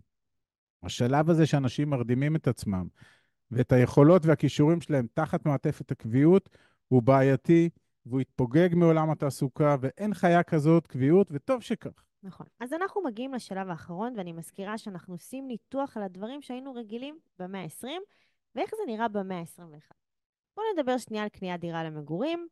השלב 0.83 1.29
הזה 1.29 1.45
שאנשים 1.45 1.89
מרדימים 1.89 2.35
את 2.35 2.47
עצמם, 2.47 2.87
ואת 3.51 3.71
היכולות 3.71 4.25
והכישורים 4.25 4.81
שלהם 4.81 5.07
תחת 5.13 5.45
מעטפת 5.45 5.91
הקביעות, 5.91 6.49
הוא 6.89 7.03
בעייתי, 7.03 7.69
והוא 8.05 8.21
יתפוגג 8.21 8.69
מעולם 8.75 9.09
התעסוקה, 9.09 9.75
ואין 9.81 10.13
חיה 10.13 10.43
כזאת 10.43 10.87
קביעות, 10.87 11.27
וטוב 11.31 11.61
שכך. 11.61 12.03
נכון. 12.23 12.45
אז 12.59 12.73
אנחנו 12.73 13.03
מגיעים 13.03 13.33
לשלב 13.33 13.69
האחרון, 13.69 14.13
ואני 14.17 14.31
מזכירה 14.31 14.77
שאנחנו 14.77 15.13
עושים 15.13 15.47
ניתוח 15.47 15.97
על 15.97 16.03
הדברים 16.03 16.41
שהיינו 16.41 16.73
רגילים 16.73 17.19
במאה 17.39 17.61
ה-20, 17.63 17.87
ואיך 18.55 18.69
זה 18.69 18.83
נראה 18.87 19.07
במאה 19.07 19.39
ה-21. 19.39 19.93
בואו 20.55 20.67
נדבר 20.77 20.97
שנייה 20.97 21.23
על 21.23 21.29
קניית 21.29 21.61
דירה 21.61 21.83
למגורים. 21.83 22.47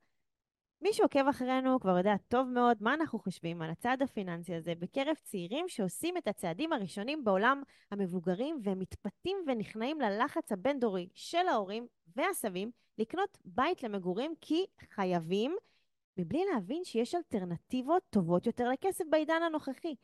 מי 0.82 0.94
שעוקב 0.94 1.28
אחרינו 1.28 1.80
כבר 1.80 1.98
יודע 1.98 2.16
טוב 2.28 2.48
מאוד 2.48 2.78
מה 2.82 2.94
אנחנו 2.94 3.20
חושבים 3.20 3.62
על 3.62 3.70
הצעד 3.70 4.02
הפיננסי 4.02 4.56
הזה 4.56 4.74
בקרב 4.80 5.16
צעירים 5.24 5.66
שעושים 5.70 6.18
את 6.18 6.28
הצעדים 6.28 6.74
הראשונים 6.74 7.24
בעולם 7.24 7.64
המבוגרים 7.92 8.60
והם 8.64 8.80
מתפתים 8.80 9.38
ונכנעים 9.48 10.02
ללחץ 10.02 10.52
הבין-דורי 10.52 11.08
של 11.14 11.48
ההורים 11.48 11.88
והסבים 12.16 12.72
לקנות 12.98 13.38
בית 13.46 13.84
למגורים 13.84 14.34
כי 14.42 14.66
חייבים, 14.90 15.56
מבלי 16.18 16.46
להבין 16.54 16.84
שיש 16.84 17.16
אלטרנטיבות 17.16 18.04
טובות 18.10 18.46
יותר 18.46 18.70
לכסף 18.70 19.06
בעידן 19.10 19.42
הנוכחי. 19.46 19.96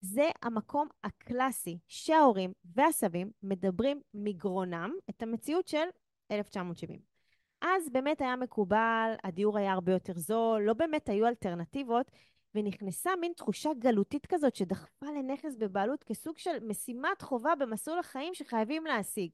זה 0.00 0.30
המקום 0.42 0.88
הקלאסי 1.04 1.78
שההורים 1.86 2.52
והסבים 2.64 3.30
מדברים 3.42 4.00
מגרונם 4.14 4.90
את 5.10 5.22
המציאות 5.22 5.68
של 5.68 5.86
1970. 6.30 7.17
אז 7.60 7.88
באמת 7.92 8.20
היה 8.20 8.36
מקובל, 8.36 9.14
הדיור 9.24 9.58
היה 9.58 9.72
הרבה 9.72 9.92
יותר 9.92 10.12
זול, 10.16 10.62
לא 10.62 10.72
באמת 10.72 11.08
היו 11.08 11.26
אלטרנטיבות, 11.26 12.10
ונכנסה 12.54 13.10
מין 13.20 13.32
תחושה 13.36 13.70
גלותית 13.78 14.26
כזאת 14.26 14.56
שדחפה 14.56 15.06
לנכס 15.06 15.54
בבעלות 15.58 16.04
כסוג 16.04 16.38
של 16.38 16.64
משימת 16.68 17.22
חובה 17.22 17.54
במסלול 17.58 17.98
החיים 17.98 18.34
שחייבים 18.34 18.84
להשיג. 18.84 19.30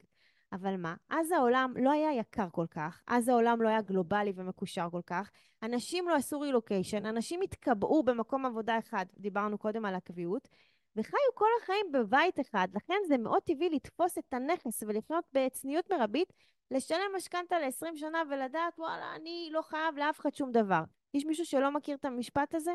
אבל 0.53 0.77
מה, 0.77 0.95
אז 1.11 1.31
העולם 1.31 1.75
לא 1.77 1.91
היה 1.91 2.13
יקר 2.13 2.47
כל 2.53 2.67
כך, 2.71 3.03
אז 3.07 3.29
העולם 3.29 3.63
לא 3.63 3.69
היה 3.69 3.83
גלובלי 3.83 4.33
ומקושר 4.37 4.89
כל 4.91 5.01
כך, 5.07 5.31
אנשים 5.63 6.09
לא 6.09 6.15
עשו 6.15 6.41
רילוקיישן, 6.41 7.07
אנשים 7.07 7.41
התקבעו 7.43 8.03
במקום 8.03 8.47
עבודה 8.47 8.79
אחד, 8.79 9.07
דיברנו 9.19 9.59
קודם 9.59 9.85
על 9.85 9.95
הקביעות, 9.95 10.49
וחיו 10.97 11.19
כל 11.35 11.49
החיים 11.63 11.87
בבית 11.93 12.41
אחד, 12.41 12.69
לכן 12.75 12.95
זה 13.09 13.19
מאוד 13.19 13.43
טבעי 13.43 13.71
לתפוס 13.71 14.19
את 14.19 14.35
הנכס 14.35 14.83
ולפנות 14.83 15.25
בצניעות 15.33 15.93
מרבית, 15.93 16.33
לשלם 16.71 17.17
משכנתה 17.17 17.59
ל-20 17.59 17.97
שנה 17.97 18.23
ולדעת, 18.31 18.79
וואלה, 18.79 19.15
אני 19.17 19.49
לא 19.53 19.63
חייב 19.63 19.97
לאף 19.97 20.21
אחד 20.21 20.35
שום 20.35 20.53
דבר. 20.53 20.83
יש 21.15 21.25
מישהו 21.25 21.47
שלא 21.47 21.71
מכיר 21.71 21.97
את 21.97 22.05
המשפט 22.05 22.55
הזה? 22.55 22.73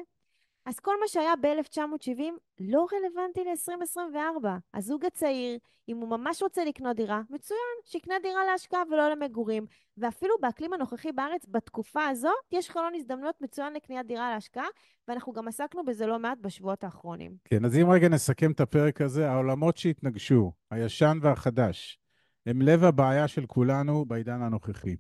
אז 0.65 0.79
כל 0.79 0.99
מה 0.99 1.07
שהיה 1.07 1.35
ב-1970 1.41 2.21
לא 2.59 2.85
רלוונטי 2.93 3.43
ל-2024. 3.43 4.47
הזוג 4.73 5.05
הצעיר, 5.05 5.57
אם 5.89 5.97
הוא 5.97 6.09
ממש 6.09 6.43
רוצה 6.43 6.65
לקנות 6.65 6.95
דירה, 6.95 7.21
מצוין, 7.29 7.59
שיקנה 7.85 8.15
דירה 8.23 8.45
להשקעה 8.45 8.81
ולא 8.91 9.09
למגורים. 9.09 9.65
ואפילו 9.97 10.35
באקלים 10.41 10.73
הנוכחי 10.73 11.11
בארץ, 11.11 11.45
בתקופה 11.47 12.07
הזאת, 12.07 12.33
יש 12.51 12.69
חלון 12.69 12.95
הזדמנויות 12.95 13.41
מצוין 13.41 13.73
לקניית 13.73 14.07
דירה 14.07 14.31
להשקעה, 14.33 14.67
ואנחנו 15.07 15.33
גם 15.33 15.47
עסקנו 15.47 15.85
בזה 15.85 16.05
לא 16.05 16.19
מעט 16.19 16.37
בשבועות 16.41 16.83
האחרונים. 16.83 17.35
כן, 17.45 17.65
אז 17.65 17.77
אם 17.77 17.89
רגע 17.89 18.09
נסכם 18.09 18.51
את 18.51 18.59
הפרק 18.59 19.01
הזה, 19.01 19.31
העולמות 19.31 19.77
שהתנגשו, 19.77 20.51
הישן 20.71 21.17
והחדש, 21.21 21.99
הם 22.45 22.61
לב 22.61 22.83
הבעיה 22.83 23.27
של 23.27 23.45
כולנו 23.45 24.05
בעידן 24.05 24.41
הנוכחי. 24.41 24.95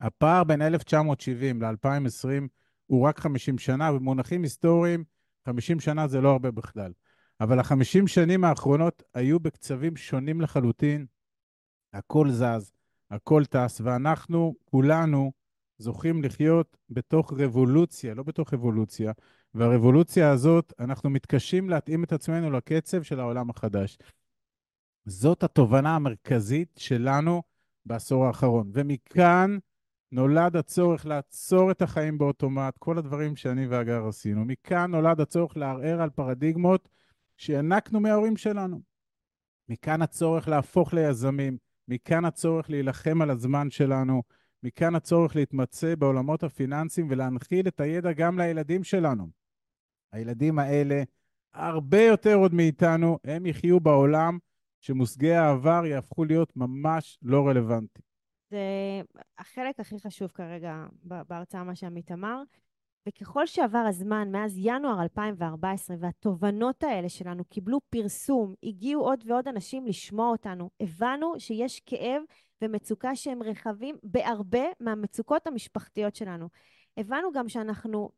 הפער 0.00 0.44
בין 0.44 0.62
1970 0.62 1.62
ל-2020 1.62 2.48
הוא 2.86 3.08
רק 3.08 3.20
50 3.20 3.58
שנה, 3.58 3.92
במונחים 3.92 4.42
היסטוריים, 4.42 5.04
50 5.46 5.80
שנה 5.80 6.08
זה 6.08 6.20
לא 6.20 6.30
הרבה 6.32 6.50
בכלל. 6.50 6.92
אבל 7.40 7.58
החמישים 7.58 8.06
שנים 8.06 8.44
האחרונות 8.44 9.02
היו 9.14 9.40
בקצבים 9.40 9.96
שונים 9.96 10.40
לחלוטין. 10.40 11.06
הכל 11.92 12.30
זז, 12.30 12.72
הכל 13.10 13.44
טס, 13.44 13.80
ואנחנו, 13.84 14.54
כולנו, 14.64 15.32
זוכים 15.78 16.22
לחיות 16.22 16.76
בתוך 16.90 17.32
רבולוציה, 17.32 18.14
לא 18.14 18.22
בתוך 18.22 18.54
אבולוציה, 18.54 19.12
והרבולוציה 19.54 20.30
הזאת, 20.30 20.72
אנחנו 20.78 21.10
מתקשים 21.10 21.70
להתאים 21.70 22.04
את 22.04 22.12
עצמנו 22.12 22.50
לקצב 22.50 23.02
של 23.02 23.20
העולם 23.20 23.50
החדש. 23.50 23.98
זאת 25.04 25.42
התובנה 25.42 25.96
המרכזית 25.96 26.74
שלנו 26.78 27.42
בעשור 27.86 28.26
האחרון. 28.26 28.70
ומכאן 28.72 29.58
נולד 30.12 30.56
הצורך 30.56 31.06
לעצור 31.06 31.70
את 31.70 31.82
החיים 31.82 32.18
באוטומט, 32.18 32.78
כל 32.78 32.98
הדברים 32.98 33.36
שאני 33.36 33.66
והגר 33.66 34.06
עשינו. 34.08 34.44
מכאן 34.44 34.90
נולד 34.90 35.20
הצורך 35.20 35.56
לערער 35.56 36.02
על 36.02 36.10
פרדיגמות 36.10 36.88
שינקנו 37.36 38.00
מההורים 38.00 38.36
שלנו. 38.36 38.80
מכאן 39.68 40.02
הצורך 40.02 40.48
להפוך 40.48 40.94
ליזמים, 40.94 41.56
מכאן 41.88 42.24
הצורך 42.24 42.70
להילחם 42.70 43.22
על 43.22 43.30
הזמן 43.30 43.70
שלנו, 43.70 44.22
מכאן 44.62 44.94
הצורך 44.94 45.36
להתמצא 45.36 45.94
בעולמות 45.94 46.42
הפיננסיים 46.42 47.06
ולהנחיל 47.10 47.68
את 47.68 47.80
הידע 47.80 48.12
גם 48.12 48.38
לילדים 48.38 48.84
שלנו. 48.84 49.28
הילדים 50.12 50.58
האלה, 50.58 51.02
הרבה 51.54 52.02
יותר 52.02 52.34
עוד 52.34 52.54
מאיתנו, 52.54 53.18
הם 53.24 53.46
יחיו 53.46 53.80
בעולם 53.80 54.38
שמושגי 54.80 55.32
העבר 55.32 55.86
יהפכו 55.86 56.24
להיות 56.24 56.56
ממש 56.56 57.18
לא 57.22 57.48
רלוונטיים. 57.48 58.05
זה 58.56 59.02
החלק 59.38 59.80
הכי 59.80 60.00
חשוב 60.00 60.30
כרגע 60.30 60.86
בהרצאה, 61.02 61.64
מה 61.64 61.74
שעמית 61.74 62.12
אמר. 62.12 62.42
וככל 63.08 63.46
שעבר 63.46 63.84
הזמן, 63.88 64.32
מאז 64.32 64.54
ינואר 64.58 65.02
2014, 65.02 65.96
והתובנות 66.00 66.82
האלה 66.82 67.08
שלנו 67.08 67.44
קיבלו 67.44 67.80
פרסום, 67.90 68.54
הגיעו 68.62 69.02
עוד 69.02 69.24
ועוד 69.26 69.48
אנשים 69.48 69.86
לשמוע 69.86 70.28
אותנו, 70.28 70.70
הבנו 70.80 71.34
שיש 71.38 71.80
כאב 71.86 72.22
ומצוקה 72.62 73.16
שהם 73.16 73.42
רחבים 73.42 73.96
בהרבה 74.02 74.64
מהמצוקות 74.80 75.46
המשפחתיות 75.46 76.14
שלנו. 76.14 76.48
הבנו 76.96 77.32
גם 77.32 77.48
שאנחנו 77.48 78.10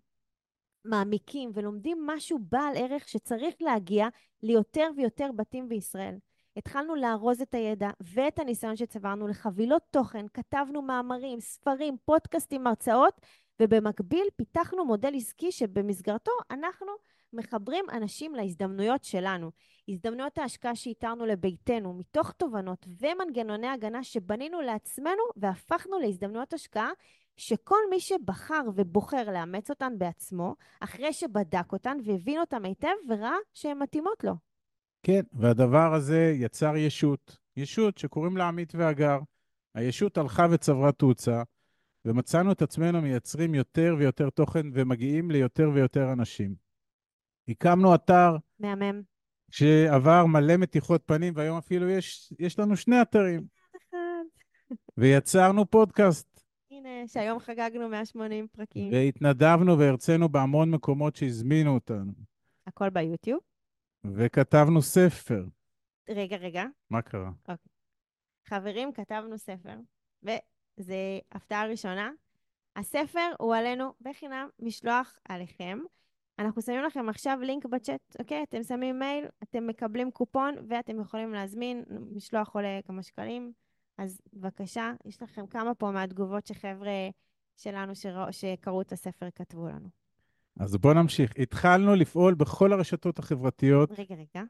מעמיקים 0.84 1.50
ולומדים 1.54 2.06
משהו 2.06 2.38
בעל 2.42 2.72
ערך 2.76 3.08
שצריך 3.08 3.54
להגיע 3.60 4.08
ליותר 4.42 4.90
ויותר 4.96 5.30
בתים 5.36 5.68
בישראל. 5.68 6.16
התחלנו 6.58 6.94
לארוז 6.94 7.40
את 7.40 7.54
הידע 7.54 7.90
ואת 8.00 8.38
הניסיון 8.38 8.76
שצברנו 8.76 9.28
לחבילות 9.28 9.82
תוכן, 9.90 10.26
כתבנו 10.34 10.82
מאמרים, 10.82 11.40
ספרים, 11.40 11.96
פודקאסטים, 12.04 12.66
הרצאות, 12.66 13.20
ובמקביל 13.62 14.24
פיתחנו 14.36 14.84
מודל 14.84 15.12
עסקי 15.16 15.52
שבמסגרתו 15.52 16.30
אנחנו 16.50 16.86
מחברים 17.32 17.84
אנשים 17.92 18.34
להזדמנויות 18.34 19.04
שלנו. 19.04 19.50
הזדמנויות 19.88 20.38
ההשקעה 20.38 20.76
שאיתרנו 20.76 21.26
לביתנו, 21.26 21.94
מתוך 21.94 22.32
תובנות 22.32 22.86
ומנגנוני 23.00 23.68
הגנה 23.68 24.02
שבנינו 24.02 24.60
לעצמנו 24.60 25.22
והפכנו 25.36 25.98
להזדמנויות 25.98 26.52
השקעה 26.52 26.90
שכל 27.36 27.80
מי 27.90 28.00
שבחר 28.00 28.62
ובוחר 28.74 29.30
לאמץ 29.30 29.70
אותן 29.70 29.98
בעצמו, 29.98 30.54
אחרי 30.80 31.12
שבדק 31.12 31.72
אותן 31.72 31.96
והבין 32.04 32.40
אותן 32.40 32.64
היטב 32.64 32.94
וראה 33.08 33.36
שהן 33.54 33.78
מתאימות 33.78 34.24
לו. 34.24 34.47
כן, 35.02 35.20
והדבר 35.32 35.94
הזה 35.94 36.32
יצר 36.36 36.76
ישות, 36.76 37.38
ישות 37.56 37.98
שקוראים 37.98 38.36
לה 38.36 38.48
עמית 38.48 38.74
והגר. 38.74 39.18
הישות 39.74 40.18
הלכה 40.18 40.46
וצברה 40.50 40.92
תאוצה, 40.92 41.42
ומצאנו 42.04 42.52
את 42.52 42.62
עצמנו 42.62 43.02
מייצרים 43.02 43.54
יותר 43.54 43.96
ויותר 43.98 44.30
תוכן 44.30 44.66
ומגיעים 44.72 45.30
ליותר 45.30 45.70
ויותר 45.74 46.12
אנשים. 46.12 46.54
הקמנו 47.48 47.94
אתר... 47.94 48.36
מהמם. 48.58 49.02
שעבר 49.50 50.26
מלא 50.26 50.56
מתיחות 50.56 51.02
פנים, 51.06 51.32
והיום 51.36 51.58
אפילו 51.58 51.88
יש, 51.88 52.32
יש 52.38 52.58
לנו 52.58 52.76
שני 52.76 53.02
אתרים. 53.02 53.44
ויצרנו 54.98 55.70
פודקאסט. 55.70 56.40
הנה, 56.70 56.88
שהיום 57.06 57.38
חגגנו 57.38 57.88
180 57.88 58.46
פרקים. 58.52 58.92
והתנדבנו 58.92 59.78
והרצינו 59.78 60.28
בהמון 60.28 60.70
מקומות 60.70 61.16
שהזמינו 61.16 61.74
אותנו. 61.74 62.12
הכל 62.66 62.90
ביוטיוב. 62.90 63.40
וכתבנו 64.04 64.82
ספר. 64.82 65.44
רגע, 66.08 66.36
רגע. 66.36 66.64
מה 66.90 67.02
קרה? 67.02 67.30
אוקיי. 67.48 67.72
חברים, 68.44 68.92
כתבנו 68.92 69.38
ספר, 69.38 69.74
זה 70.76 71.18
הפתעה 71.32 71.66
ראשונה. 71.66 72.10
הספר 72.76 73.30
הוא 73.38 73.54
עלינו 73.54 73.92
בחינם, 74.00 74.48
משלוח 74.58 75.18
עליכם. 75.28 75.78
אנחנו 76.38 76.62
שמים 76.62 76.82
לכם 76.82 77.08
עכשיו 77.08 77.38
לינק 77.42 77.66
בצ'אט, 77.66 78.16
אוקיי? 78.18 78.42
אתם 78.42 78.62
שמים 78.62 78.98
מייל, 78.98 79.24
אתם 79.42 79.66
מקבלים 79.66 80.10
קופון 80.10 80.54
ואתם 80.68 81.00
יכולים 81.00 81.32
להזמין, 81.32 81.84
משלוח 82.14 82.54
עולה 82.54 82.80
כמה 82.86 83.02
שקלים. 83.02 83.52
אז 83.98 84.20
בבקשה, 84.32 84.92
יש 85.04 85.22
לכם 85.22 85.46
כמה 85.46 85.74
פה 85.74 85.90
מהתגובות 85.90 86.46
שחבר'ה 86.46 87.08
שלנו 87.56 87.94
שראו, 87.94 88.32
שקראו 88.32 88.82
את 88.82 88.92
הספר 88.92 89.30
כתבו 89.34 89.68
לנו. 89.68 89.88
אז 90.58 90.76
בואו 90.76 90.94
נמשיך. 90.94 91.32
התחלנו 91.38 91.94
לפעול 91.94 92.34
בכל 92.34 92.72
הרשתות 92.72 93.18
החברתיות. 93.18 93.90
רגע, 93.98 94.14
רגע. 94.14 94.44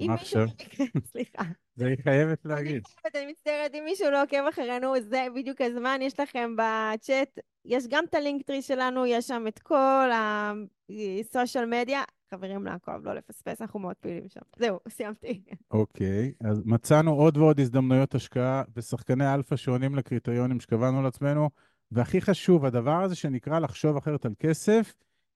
אם 0.00 0.10
מישהו... 0.10 0.40
סליחה. 1.12 1.42
זה 1.74 1.86
היא 1.86 1.96
חייבת 2.02 2.44
להגיד. 2.44 2.82
אני 3.14 3.26
מצטערת, 3.26 3.74
אם 3.74 3.82
מישהו 3.84 4.10
לא 4.10 4.22
עוקב 4.22 4.44
אחרינו, 4.48 5.00
זה 5.00 5.26
בדיוק 5.34 5.60
הזמן, 5.60 5.98
יש 6.02 6.20
לכם 6.20 6.56
בצ'אט, 6.56 7.38
יש 7.64 7.86
גם 7.88 8.04
את 8.04 8.14
הלינקטרי 8.14 8.62
שלנו, 8.62 9.06
יש 9.06 9.26
שם 9.26 9.44
את 9.48 9.58
כל 9.58 10.10
הסושיאל 10.10 11.66
מדיה. 11.66 12.02
חברים 12.34 12.64
לעקוב, 12.64 13.04
לא 13.04 13.14
לפספס, 13.14 13.62
אנחנו 13.62 13.80
מאוד 13.80 13.96
פעילים 14.00 14.28
שם. 14.28 14.40
זהו, 14.56 14.78
סיימתי. 14.88 15.42
אוקיי, 15.70 16.32
אז 16.40 16.62
מצאנו 16.64 17.14
עוד 17.14 17.36
ועוד 17.36 17.60
הזדמנויות 17.60 18.14
השקעה 18.14 18.62
ושחקני 18.76 19.34
אלפא 19.34 19.56
שעונים 19.56 19.94
לקריטריונים 19.94 20.60
שקבענו 20.60 21.02
לעצמנו, 21.02 21.50
והכי 21.92 22.20
חשוב, 22.20 22.64
הדבר 22.64 23.02
הזה 23.02 23.14
שנקרא 23.14 23.58
לחשוב 23.58 23.96
אחרת 23.96 24.24
על 24.24 24.32
כסף, 24.38 24.94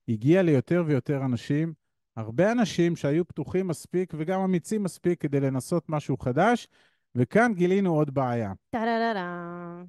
הגיע 0.09 0.43
ליותר 0.43 0.85
ויותר 0.87 1.25
אנשים. 1.25 1.73
הרבה 2.17 2.53
אנשים 2.53 2.97
שהיו 2.97 3.29
פתוחים 3.29 3.69
מספיק 3.69 4.13
וגם 4.17 4.41
אמיצים 4.41 4.83
מספיק 4.83 5.21
כדי 5.21 5.41
לנסות 5.41 5.89
משהו 5.89 6.17
חדש, 6.17 6.69
וכאן 7.15 7.53
גילינו 7.55 7.95
עוד 7.95 8.15
בעיה. 8.15 8.53
טה-דה-דה-דה. 8.71 9.83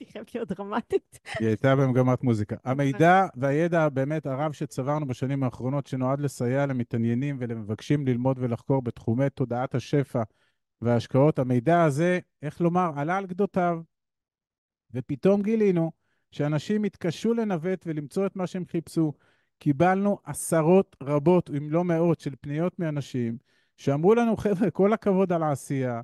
היא 0.00 0.08
חייבת 0.12 0.34
להיות 0.34 0.48
דרמטית. 0.48 1.20
היא 1.38 1.48
הייתה 1.48 1.76
במגמת 1.76 2.22
מוזיקה. 2.22 2.56
המידע 2.64 3.26
והידע 3.36 3.88
באמת 3.88 4.26
הרב 4.26 4.52
שצברנו 4.52 5.06
בשנים 5.06 5.42
האחרונות, 5.42 5.86
שנועד 5.86 6.20
לסייע 6.20 6.66
למתעניינים 6.66 7.36
ולמבקשים 7.40 8.06
ללמוד 8.06 8.38
ולחקור 8.40 8.82
בתחומי 8.82 9.30
תודעת 9.30 9.74
השפע 9.74 10.22
וההשקעות, 10.80 11.38
המידע 11.38 11.82
הזה, 11.82 12.18
איך 12.42 12.60
לומר, 12.60 12.90
עלה 12.96 13.16
על 13.16 13.26
גדותיו. 13.26 13.80
ופתאום 14.92 15.42
גילינו 15.42 15.92
שאנשים 16.34 16.84
התקשו 16.84 17.34
לנווט 17.34 17.84
ולמצוא 17.86 18.26
את 18.26 18.36
מה 18.36 18.46
שהם 18.46 18.64
חיפשו. 18.66 19.12
קיבלנו 19.58 20.18
עשרות 20.24 20.96
רבות, 21.02 21.50
אם 21.58 21.70
לא 21.70 21.84
מאות, 21.84 22.20
של 22.20 22.34
פניות 22.40 22.78
מאנשים 22.78 23.36
שאמרו 23.76 24.14
לנו, 24.14 24.36
חבר'ה, 24.36 24.70
כל 24.70 24.92
הכבוד 24.92 25.32
על 25.32 25.42
העשייה, 25.42 26.00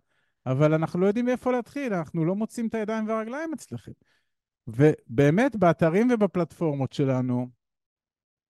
אבל 0.47 0.75
אנחנו 0.75 1.01
לא 1.01 1.07
יודעים 1.07 1.25
מאיפה 1.25 1.53
להתחיל, 1.53 1.95
אנחנו 1.95 2.25
לא 2.25 2.35
מוצאים 2.35 2.67
את 2.67 2.75
הידיים 2.75 3.09
והרגליים 3.09 3.53
אצלכם. 3.53 3.93
ובאמת, 4.67 5.57
באתרים 5.57 6.09
ובפלטפורמות 6.11 6.93
שלנו, 6.93 7.49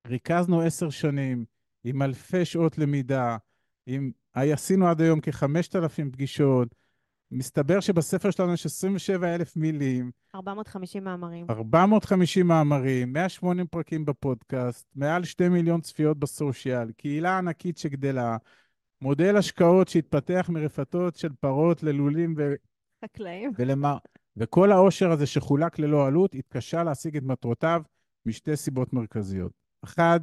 ריכזנו 0.07 0.61
עשר 0.61 0.91
שנים 0.91 1.45
עם 1.85 2.03
אלפי 2.03 2.45
שעות 2.45 2.79
למידה, 2.79 3.37
עם... 3.87 4.11
עשינו 4.35 4.89
עד 4.89 5.01
היום 5.01 5.21
כ-5,000 5.21 6.13
פגישות, 6.13 6.75
מסתבר 7.31 7.81
שבספר 7.81 8.31
שלנו 8.31 8.53
יש 8.53 8.67
27 8.67 9.35
אלף 9.35 9.57
מילים, 9.57 10.11
450 10.35 11.05
מאמרים. 11.05 11.47
450 11.51 12.47
מאמרים, 12.47 13.13
180 13.13 13.67
פרקים 13.67 14.05
בפודקאסט, 14.05 14.87
מעל 14.95 15.25
2 15.25 15.53
מיליון 15.53 15.81
צפיות 15.81 16.19
בסושיאל, 16.19 16.93
קהילה 16.93 17.39
ענקית 17.39 17.79
שגדלה, 17.79 18.37
מודל 19.03 19.37
השקעות 19.37 19.89
שהתפתח 19.89 20.47
מרפתות 20.53 21.17
של 21.17 21.29
פרות 21.41 21.83
ללולים 21.83 22.35
ו... 22.39 22.55
חקלאים. 23.05 23.51
ולמה... 23.59 23.97
וכל 24.37 24.73
העושר 24.73 25.11
הזה 25.11 25.27
שחולק 25.27 25.79
ללא 25.79 26.07
עלות 26.07 26.35
התקשה 26.35 26.85
להשיג 26.85 27.17
את 27.17 27.23
מטרותיו 27.23 27.83
משתי 28.27 28.57
סיבות 28.57 28.93
מרכזיות. 28.93 29.53
אחד, 29.85 30.21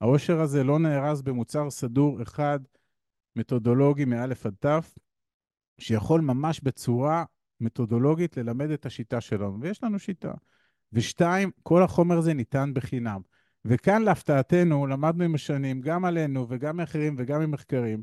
העושר 0.00 0.40
הזה 0.40 0.64
לא 0.64 0.78
נארז 0.78 1.22
במוצר 1.22 1.70
סדור 1.70 2.22
אחד, 2.22 2.60
מתודולוגי 3.36 4.04
מאלף 4.04 4.46
עד 4.46 4.54
תף, 4.58 4.94
שיכול 5.78 6.20
ממש 6.20 6.60
בצורה 6.60 7.24
מתודולוגית 7.60 8.36
ללמד 8.36 8.70
את 8.70 8.86
השיטה 8.86 9.20
שלנו, 9.20 9.60
ויש 9.60 9.82
לנו 9.82 9.98
שיטה. 9.98 10.32
ושתיים, 10.92 11.50
כל 11.62 11.82
החומר 11.82 12.18
הזה 12.18 12.34
ניתן 12.34 12.70
בחינם. 12.74 13.20
וכאן 13.64 14.02
להפתעתנו, 14.02 14.86
למדנו 14.86 15.24
עם 15.24 15.34
השנים, 15.34 15.80
גם 15.80 16.04
עלינו 16.04 16.46
וגם 16.48 16.76
מאחרים 16.76 17.14
וגם 17.18 17.40
ממחקרים, 17.40 18.02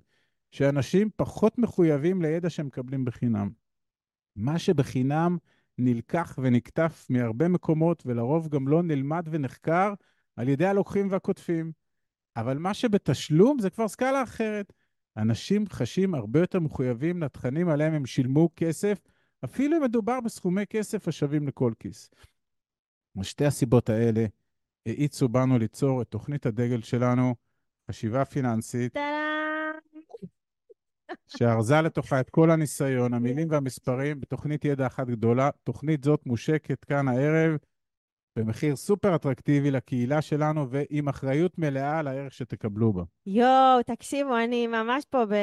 שאנשים 0.52 1.10
פחות 1.16 1.58
מחויבים 1.58 2.22
לידע 2.22 2.50
שהם 2.50 2.66
מקבלים 2.66 3.06
בחינם. 3.06 3.50
מה 4.36 4.60
שבחינם 4.60 5.38
נלקח 5.78 6.40
ונקטף 6.42 7.06
מהרבה 7.10 7.48
מקומות, 7.48 8.04
ולרוב 8.06 8.48
גם 8.48 8.68
לא 8.68 8.84
נלמד 8.84 9.28
ונחקר 9.32 9.94
על 10.36 10.50
ידי 10.50 10.66
הלוקחים 10.66 11.08
והכותבים. 11.12 11.72
אבל 12.36 12.58
מה 12.58 12.74
שבתשלום 12.74 13.60
זה 13.60 13.70
כבר 13.70 13.88
סקאלה 13.88 14.24
אחרת. 14.24 14.74
אנשים 15.20 15.66
חשים 15.70 16.16
הרבה 16.16 16.40
יותר 16.40 16.60
מחויבים 16.60 17.24
לתכנים 17.24 17.70
עליהם 17.70 17.94
הם 17.94 18.06
שילמו 18.06 18.50
כסף, 18.56 19.00
אפילו 19.46 19.78
אם 19.78 19.84
מדובר 19.84 20.22
בסכומי 20.22 20.66
כסף 20.70 21.08
השווים 21.08 21.48
לכל 21.48 21.74
כיס. 21.80 22.10
משתי 23.16 23.46
הסיבות 23.46 23.90
האלה 23.90 24.26
האיצו 24.86 25.30
בנו 25.30 25.58
ליצור 25.58 26.02
את 26.02 26.08
תוכנית 26.08 26.46
הדגל 26.46 26.82
שלנו, 26.82 27.36
חשיבה 27.90 28.26
פיננסית! 28.26 28.96
שארזה 31.28 31.82
לתוכה 31.82 32.20
את 32.20 32.30
כל 32.30 32.52
הניסיון, 32.52 33.14
המילים 33.14 33.48
והמספרים 33.52 34.22
בתוכנית 34.22 34.66
ידע 34.66 34.88
אחת 34.88 35.08
גדולה. 35.08 35.50
תוכנית 35.64 36.04
זאת 36.04 36.26
מושקת 36.26 36.86
כאן 36.86 37.08
הערב 37.08 37.58
במחיר 38.40 38.76
סופר 38.76 39.16
אטרקטיבי 39.16 39.72
לקהילה 39.72 40.22
שלנו 40.22 40.70
ועם 40.70 41.08
אחריות 41.08 41.58
מלאה 41.58 42.00
על 42.00 42.08
הערך 42.08 42.34
שתקבלו 42.34 42.94
בה. 42.94 43.04
יואו, 43.26 43.84
תקשיבו, 43.86 44.38
אני 44.38 44.68
ממש 44.68 45.06
פה 45.10 45.26
ב... 45.26 45.34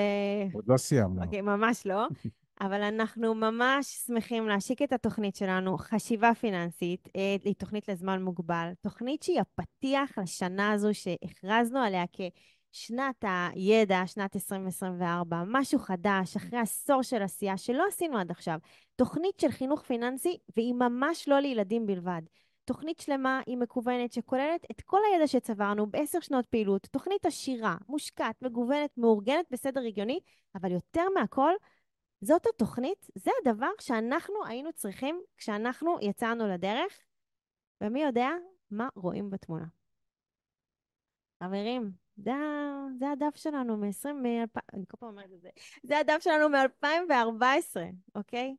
עוד 0.53 0.65
לא 0.69 0.77
סיימנו. 0.77 1.23
אוקיי, 1.25 1.41
ממש 1.41 1.87
לא. 1.87 2.07
אבל 2.61 2.83
אנחנו 2.83 3.35
ממש 3.35 3.87
שמחים 4.07 4.49
להשיק 4.49 4.83
את 4.83 4.93
התוכנית 4.93 5.37
שלנו, 5.37 5.79
חשיבה 5.79 6.35
פיננסית, 6.35 7.09
אה, 7.17 7.37
היא 7.45 7.55
תוכנית 7.55 7.89
לזמן 7.89 8.23
מוגבל, 8.23 8.73
תוכנית 8.81 9.23
שהיא 9.23 9.41
הפתיח 9.41 10.19
לשנה 10.19 10.73
הזו 10.73 10.89
שהכרזנו 10.93 11.79
עליה 11.79 12.05
כשנת 12.13 13.25
הידע, 13.55 14.03
שנת 14.07 14.37
2024, 14.37 15.43
משהו 15.47 15.79
חדש, 15.79 16.37
אחרי 16.37 16.59
עשור 16.59 17.03
של 17.03 17.23
עשייה 17.23 17.57
שלא 17.57 17.85
עשינו 17.89 18.19
עד 18.19 18.31
עכשיו. 18.31 18.59
תוכנית 18.97 19.41
של 19.41 19.51
חינוך 19.51 19.83
פיננסי, 19.83 20.37
והיא 20.57 20.75
ממש 20.75 21.29
לא 21.29 21.39
לילדים 21.39 21.87
בלבד. 21.87 22.23
תוכנית 22.67 23.01
שלמה, 23.01 23.41
היא 23.47 23.57
מקוונת, 23.57 24.13
שכוללת 24.13 24.67
את 24.71 24.81
כל 24.81 25.01
הידע 25.13 25.27
שצברנו 25.27 25.87
בעשר 25.87 26.21
שנות 26.21 26.47
פעילות, 26.47 26.87
תוכנית 26.91 27.27
עשירה, 27.27 27.77
מושקעת, 27.89 28.43
מגוונת, 28.43 28.91
מאורגנת 28.97 29.47
בסדר 29.51 29.81
הגיוני, 29.81 30.21
אבל 30.55 30.73
יותר 30.73 31.05
מהכל, 31.15 31.53
זאת 32.21 32.47
התוכנית, 32.47 33.07
זה 33.15 33.31
הדבר 33.41 33.71
שאנחנו 33.81 34.35
היינו 34.47 34.73
צריכים 34.73 35.23
כשאנחנו 35.37 35.97
יצאנו 36.03 36.49
לדרך, 36.49 36.99
ומי 37.81 38.03
יודע 38.03 38.29
מה 38.71 38.89
רואים 38.97 39.31
בתמונה. 39.31 39.67
חברים, 41.43 41.91
זה, 42.17 43.11
הדף 43.13 43.37
שלנו 43.37 43.77
מ-20, 43.77 44.13
מ- 44.13 44.59
אני 44.75 44.85
כל 44.89 44.97
פעם 44.99 45.09
אומרת 45.09 45.33
את 45.33 45.41
זה, 45.41 45.49
זה 45.83 45.99
הדף 45.99 46.19
שלנו 46.21 46.49
מ-2014, 46.49 47.81
אוקיי? 48.15 48.57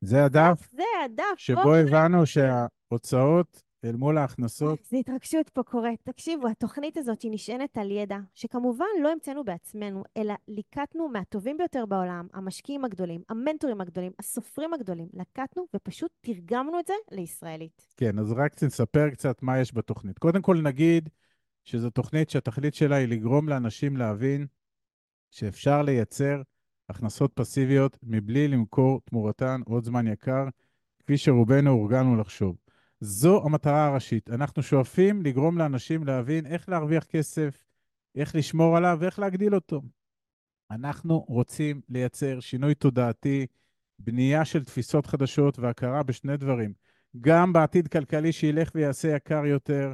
זה 0.00 0.24
הדף 0.24 0.68
זה 0.72 0.82
הדף. 1.04 1.38
שבו 1.38 1.62
בואו, 1.62 1.74
הבנו 1.74 2.26
שההוצאות 2.26 3.62
אל 3.84 3.96
מול 3.96 4.18
ההכנסות, 4.18 4.78
איזה 4.78 4.96
התרגשות 4.96 5.48
פה 5.48 5.62
קורית. 5.62 6.00
תקשיבו, 6.02 6.48
התוכנית 6.48 6.96
הזאת 6.96 7.22
היא 7.22 7.30
נשענת 7.32 7.78
על 7.78 7.90
ידע, 7.90 8.18
שכמובן 8.34 8.84
לא 9.02 9.12
המצאנו 9.12 9.44
בעצמנו, 9.44 10.02
אלא 10.16 10.34
ליקטנו 10.48 11.08
מהטובים 11.08 11.56
ביותר 11.56 11.86
בעולם, 11.86 12.26
המשקיעים 12.34 12.84
הגדולים, 12.84 13.22
המנטורים 13.28 13.80
הגדולים, 13.80 14.12
הסופרים 14.18 14.74
הגדולים. 14.74 15.08
לקטנו 15.14 15.66
ופשוט 15.76 16.10
תרגמנו 16.20 16.80
את 16.80 16.86
זה 16.86 16.94
לישראלית. 17.12 17.86
כן, 17.96 18.18
אז 18.18 18.32
רק 18.32 18.62
נספר 18.62 19.10
קצת 19.10 19.42
מה 19.42 19.58
יש 19.58 19.74
בתוכנית. 19.74 20.18
קודם 20.18 20.42
כל 20.42 20.60
נגיד 20.62 21.08
שזו 21.64 21.90
תוכנית 21.90 22.30
שהתכלית 22.30 22.74
שלה 22.74 22.96
היא 22.96 23.08
לגרום 23.08 23.48
לאנשים 23.48 23.96
להבין 23.96 24.46
שאפשר 25.30 25.82
לייצר 25.82 26.42
הכנסות 26.88 27.32
פסיביות 27.34 27.98
מבלי 28.02 28.48
למכור 28.48 29.00
תמורתן 29.04 29.60
עוד 29.64 29.84
זמן 29.84 30.06
יקר, 30.06 30.48
כפי 30.98 31.18
שרובנו 31.18 31.70
הורגלנו 31.70 32.16
לחשוב. 32.16 32.56
זו 33.00 33.44
המטרה 33.44 33.86
הראשית. 33.86 34.30
אנחנו 34.30 34.62
שואפים 34.62 35.22
לגרום 35.22 35.58
לאנשים 35.58 36.04
להבין 36.04 36.46
איך 36.46 36.68
להרוויח 36.68 37.04
כסף, 37.04 37.58
איך 38.14 38.34
לשמור 38.34 38.76
עליו 38.76 38.98
ואיך 39.00 39.18
להגדיל 39.18 39.54
אותו. 39.54 39.82
אנחנו 40.70 41.24
רוצים 41.28 41.80
לייצר 41.88 42.40
שינוי 42.40 42.74
תודעתי, 42.74 43.46
בנייה 43.98 44.44
של 44.44 44.64
תפיסות 44.64 45.06
חדשות 45.06 45.58
והכרה 45.58 46.02
בשני 46.02 46.36
דברים. 46.36 46.72
גם 47.20 47.52
בעתיד 47.52 47.88
כלכלי 47.88 48.32
שילך 48.32 48.70
ויעשה 48.74 49.16
יקר 49.16 49.46
יותר, 49.46 49.92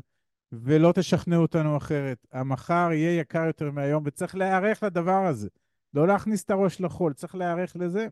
ולא 0.52 0.92
תשכנעו 0.94 1.42
אותנו 1.42 1.76
אחרת. 1.76 2.26
המחר 2.32 2.88
יהיה 2.92 3.20
יקר 3.20 3.44
יותר 3.46 3.70
מהיום, 3.70 4.02
וצריך 4.06 4.34
להיערך 4.34 4.82
לדבר 4.82 5.26
הזה. 5.26 5.48
לא 5.94 6.06
להכניס 6.06 6.44
את 6.44 6.50
הראש 6.50 6.80
לחול, 6.80 7.12
צריך 7.12 7.34
להיערך 7.34 7.76
לזה. 7.76 8.08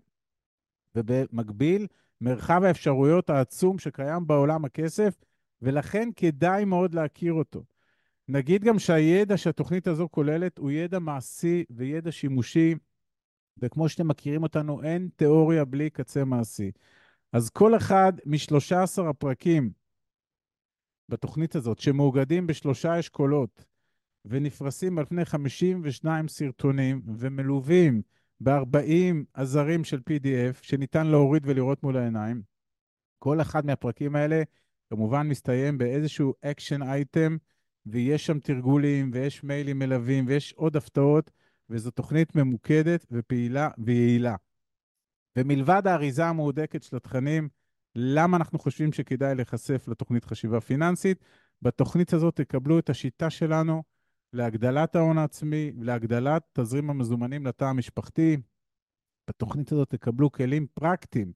ובמקביל, 0.95 1.87
מרחב 2.21 2.63
האפשרויות 2.65 3.31
העצום 3.31 3.79
שקיים 3.79 4.27
בעולם 4.27 4.65
הכסף, 4.65 5.15
ולכן 5.63 6.09
כדאי 6.17 6.65
מאוד 6.65 6.95
להכיר 6.95 7.33
אותו. 7.33 7.65
נגיד 8.29 8.65
גם 8.65 8.79
שהידע 8.79 9.37
שהתוכנית 9.37 9.87
הזו 9.87 10.09
כוללת 10.11 10.59
הוא 10.59 10.71
ידע 10.71 10.99
מעשי 10.99 11.65
וידע 11.71 12.13
שימושי, 12.13 12.75
וכמו 13.59 13.89
שאתם 13.89 14.09
מכירים 14.09 14.43
אותנו, 14.43 14.83
אין 14.83 15.09
תיאוריה 15.17 15.65
בלי 15.65 15.91
קצה 15.91 16.25
מעשי. 16.25 16.71
אז 17.33 17.51
כל 17.51 17.77
אחד 17.77 18.13
מ-13 18.27 19.03
הפרקים 19.11 19.71
בתוכנית 21.09 21.55
הזאת, 21.55 21.79
שמאוגדים 21.79 22.47
בשלושה 22.47 23.01
אשכולות 23.01 23.65
ונפרסים 24.25 24.99
על 24.99 25.05
פני 25.05 25.25
52 25.25 26.29
סרטונים 26.29 27.03
ומלווים 27.17 28.03
ב-40 28.41 29.15
עזרים 29.35 29.85
של 29.85 29.99
PDF 29.99 30.57
שניתן 30.63 31.07
להוריד 31.07 31.43
ולראות 31.47 31.83
מול 31.83 31.97
העיניים, 31.97 32.43
כל 33.19 33.41
אחד 33.41 33.67
מהפרקים 33.67 34.17
האלה 34.17 34.43
כמובן 34.91 35.29
מסתיים 35.29 35.79
באיזשהו 35.79 36.35
action 36.43 36.83
item, 36.83 37.37
ויש 37.87 38.27
שם 38.27 38.39
תרגולים, 38.39 39.11
ויש 39.15 39.45
מיילים 39.45 39.79
מלווים, 39.79 40.25
ויש 40.29 40.53
עוד 40.53 40.77
הפתעות, 40.77 41.31
וזו 41.71 41.91
תוכנית 41.91 42.35
ממוקדת 42.35 43.07
ופעילה 43.11 43.69
ויעילה. 43.79 44.37
ומלבד 45.37 45.83
האריזה 45.87 46.27
המהודקת 46.27 46.83
של 46.83 46.97
התכנים, 46.97 47.49
למה 47.95 48.37
אנחנו 48.37 48.59
חושבים 48.59 48.93
שכדאי 48.93 49.35
להיחשף 49.35 49.89
לתוכנית 49.89 50.25
חשיבה 50.25 50.61
פיננסית? 50.61 51.25
בתוכנית 51.63 52.13
הזאת 52.13 52.37
תקבלו 52.37 52.79
את 52.79 52.91
השיטה 52.91 53.31
שלנו 53.31 53.83
להגדלת 54.33 54.97
ההון 54.97 55.19
העצמי, 55.19 55.73
להגדלת 55.81 56.43
תזרים 56.53 56.91
המזומנים 56.91 57.47
לתא 57.47 57.65
המשפחתי. 57.65 58.37
בתוכנית 59.31 59.73
הזאת 59.73 59.91
תקבלו 59.91 60.33
כלים 60.33 60.67
פרקטיים 60.75 61.33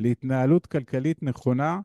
להתנהלות 0.00 0.66
כלכלית 0.66 1.22
נכונה. 1.22 1.80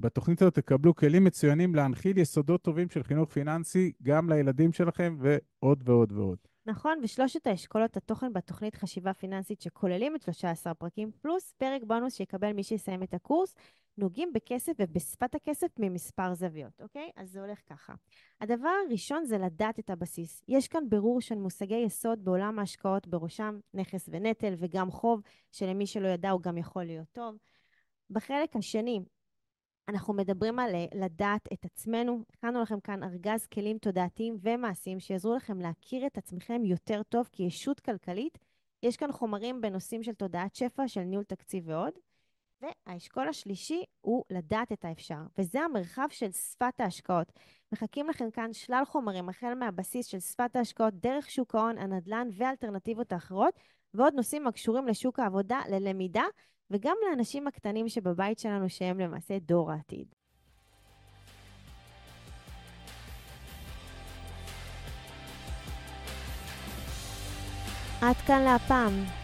בתוכנית 0.00 0.42
הזאת 0.42 0.54
תקבלו 0.54 0.94
כלים 0.94 1.24
מצוינים 1.24 1.74
להנחיל 1.74 2.18
יסודות 2.18 2.62
טובים 2.62 2.88
של 2.88 3.02
חינוך 3.02 3.32
פיננסי 3.32 3.92
גם 4.02 4.30
לילדים 4.30 4.72
שלכם 4.72 5.16
ועוד 5.20 5.88
ועוד 5.88 6.12
ועוד. 6.12 6.38
נכון, 6.66 6.98
ושלושת 7.02 7.46
האשכולות 7.46 7.96
התוכן 7.96 8.32
בתוכנית 8.32 8.74
חשיבה 8.74 9.14
פיננסית 9.14 9.60
שכוללים 9.60 10.16
את 10.16 10.22
13 10.22 10.74
פרקים, 10.74 11.10
פלוס 11.20 11.52
פרק 11.56 11.82
בונוס 11.86 12.14
שיקבל 12.14 12.52
מי 12.52 12.62
שיסיים 12.62 13.02
את 13.02 13.14
הקורס, 13.14 13.54
נוגעים 13.98 14.32
בכסף 14.32 14.72
ובשפת 14.78 15.34
הכסף 15.34 15.68
ממספר 15.78 16.34
זוויות, 16.34 16.82
אוקיי? 16.82 17.10
אז 17.16 17.30
זה 17.30 17.40
הולך 17.40 17.60
ככה. 17.66 17.94
הדבר 18.40 18.72
הראשון 18.86 19.24
זה 19.24 19.38
לדעת 19.38 19.78
את 19.78 19.90
הבסיס. 19.90 20.42
יש 20.48 20.68
כאן 20.68 20.88
בירור 20.88 21.20
של 21.20 21.34
מושגי 21.34 21.76
יסוד 21.86 22.24
בעולם 22.24 22.58
ההשקעות, 22.58 23.06
בראשם 23.06 23.58
נכס 23.74 24.08
ונטל 24.12 24.54
וגם 24.58 24.90
חוב, 24.90 25.20
שלמי 25.52 25.86
שלא 25.86 26.08
ידע 26.08 26.30
הוא 26.30 26.40
גם 26.40 26.58
יכול 26.58 26.84
להיות 26.84 27.08
טוב. 27.12 27.36
בחלק 28.10 28.56
השני, 28.56 29.00
אנחנו 29.88 30.14
מדברים 30.14 30.58
על 30.58 30.74
אה, 30.74 30.86
לדעת 30.94 31.48
את 31.52 31.64
עצמנו. 31.64 32.22
הכנו 32.30 32.62
לכם 32.62 32.80
כאן 32.80 33.02
ארגז 33.02 33.46
כלים 33.46 33.78
תודעתיים 33.78 34.36
ומעשיים 34.40 35.00
שיעזרו 35.00 35.34
לכם 35.34 35.60
להכיר 35.60 36.06
את 36.06 36.18
עצמכם 36.18 36.64
יותר 36.64 37.02
טוב 37.02 37.28
כישות 37.32 37.80
כלכלית. 37.80 38.38
יש 38.82 38.96
כאן 38.96 39.12
חומרים 39.12 39.60
בנושאים 39.60 40.02
של 40.02 40.12
תודעת 40.12 40.54
שפע, 40.54 40.88
של 40.88 41.00
ניהול 41.00 41.24
תקציב 41.24 41.68
ועוד. 41.68 41.92
והאשכול 42.62 43.28
השלישי 43.28 43.84
הוא 44.00 44.24
לדעת 44.30 44.72
את 44.72 44.84
האפשר, 44.84 45.18
וזה 45.38 45.60
המרחב 45.60 46.06
של 46.10 46.32
שפת 46.32 46.80
ההשקעות. 46.80 47.32
מחכים 47.72 48.08
לכם 48.08 48.30
כאן 48.30 48.52
שלל 48.52 48.82
חומרים, 48.84 49.28
החל 49.28 49.54
מהבסיס 49.54 50.06
של 50.06 50.20
שפת 50.20 50.56
ההשקעות, 50.56 50.94
דרך 50.94 51.30
שוק 51.30 51.54
ההון, 51.54 51.78
הנדל"ן 51.78 52.28
והאלטרנטיבות 52.36 53.12
האחרות, 53.12 53.54
ועוד 53.94 54.14
נושאים 54.14 54.46
הקשורים 54.46 54.86
לשוק 54.88 55.18
העבודה, 55.18 55.60
ללמידה, 55.70 56.24
וגם 56.70 56.96
לאנשים 57.08 57.46
הקטנים 57.46 57.88
שבבית 57.88 58.38
שלנו, 58.38 58.68
שהם 58.68 58.98
למעשה 58.98 59.38
דור 59.38 59.72
העתיד. 59.72 60.06
עד 68.02 68.16
כאן 68.16 68.42
להפעם. 68.42 69.23